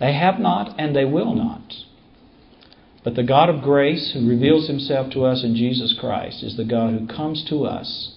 They 0.00 0.14
have 0.14 0.40
not 0.40 0.78
and 0.80 0.96
they 0.96 1.04
will 1.04 1.34
not. 1.34 1.72
But 3.04 3.14
the 3.14 3.22
God 3.22 3.48
of 3.48 3.62
grace 3.62 4.12
who 4.12 4.28
reveals 4.28 4.68
himself 4.68 5.12
to 5.12 5.24
us 5.24 5.44
in 5.44 5.54
Jesus 5.54 5.96
Christ 5.98 6.42
is 6.42 6.56
the 6.56 6.64
God 6.64 6.92
who 6.92 7.06
comes 7.06 7.44
to 7.48 7.64
us 7.64 8.16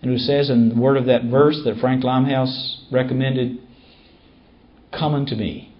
and 0.00 0.10
who 0.10 0.18
says 0.18 0.50
in 0.50 0.68
the 0.68 0.80
word 0.80 0.96
of 0.96 1.06
that 1.06 1.24
verse 1.24 1.60
that 1.64 1.78
Frank 1.80 2.04
Limehouse 2.04 2.84
recommended, 2.90 3.58
Come 4.96 5.14
unto 5.14 5.34
me, 5.34 5.74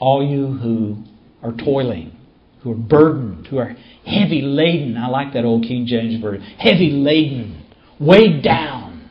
all 0.00 0.26
you 0.26 0.58
who 0.58 1.04
are 1.42 1.52
toiling, 1.52 2.16
who 2.62 2.72
are 2.72 2.76
burdened, 2.76 3.46
who 3.48 3.58
are 3.58 3.76
heavy 4.04 4.42
laden. 4.42 4.96
I 4.96 5.08
like 5.08 5.32
that 5.34 5.44
old 5.44 5.62
King 5.62 5.86
James 5.86 6.20
version. 6.20 6.42
Heavy 6.42 6.90
laden, 6.90 7.66
weighed 8.00 8.42
down, 8.42 9.10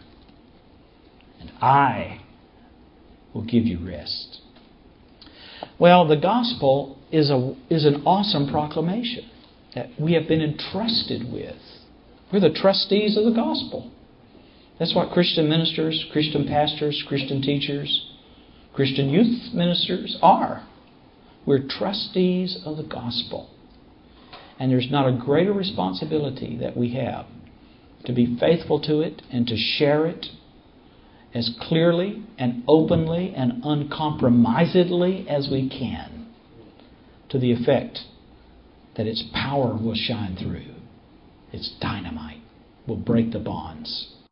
and 1.40 1.52
I 1.62 2.22
will 3.34 3.46
give 3.46 3.66
you 3.66 3.86
rest. 3.86 4.42
Well, 5.80 6.08
the 6.08 6.18
gospel 6.18 6.98
is, 7.12 7.30
a, 7.30 7.56
is 7.70 7.86
an 7.86 8.04
awesome 8.06 8.50
proclamation 8.50 9.30
that 9.76 9.90
we 10.00 10.14
have 10.14 10.28
been 10.28 10.42
entrusted 10.42 11.32
with. 11.32 11.56
We're 12.32 12.40
the 12.40 12.54
trustees 12.54 13.18
of 13.18 13.26
the 13.26 13.32
gospel. 13.32 13.92
That's 14.80 14.96
what 14.96 15.12
Christian 15.12 15.50
ministers, 15.50 16.06
Christian 16.12 16.48
pastors, 16.48 17.04
Christian 17.08 17.42
teachers, 17.42 18.12
Christian 18.74 19.10
youth 19.10 19.54
ministers 19.54 20.18
are. 20.22 20.68
We're 21.48 21.66
trustees 21.66 22.60
of 22.66 22.76
the 22.76 22.84
gospel. 22.84 23.50
And 24.60 24.70
there's 24.70 24.92
not 24.92 25.08
a 25.08 25.18
greater 25.18 25.54
responsibility 25.54 26.58
that 26.58 26.76
we 26.76 26.94
have 26.96 27.26
to 28.06 28.14
be 28.14 28.38
faithful 28.38 28.82
to 28.82 29.00
it 29.00 29.22
and 29.32 29.48
to 29.48 29.56
share 29.56 30.06
it 30.06 30.28
as 31.34 31.56
clearly 31.62 32.24
and 32.38 32.64
openly 32.68 33.34
and 33.34 33.64
uncompromisedly 33.64 35.28
as 35.28 35.48
we 35.50 35.70
can 35.70 36.28
to 37.30 37.40
the 37.40 37.52
effect 37.54 38.00
that 38.98 39.08
its 39.08 39.24
power 39.34 39.76
will 39.76 39.96
shine 39.96 40.36
through. 40.36 40.76
Its 41.54 41.74
dynamite 41.80 42.42
will 42.88 42.98
break 42.98 43.32
the 43.32 43.40
bonds 43.40 44.17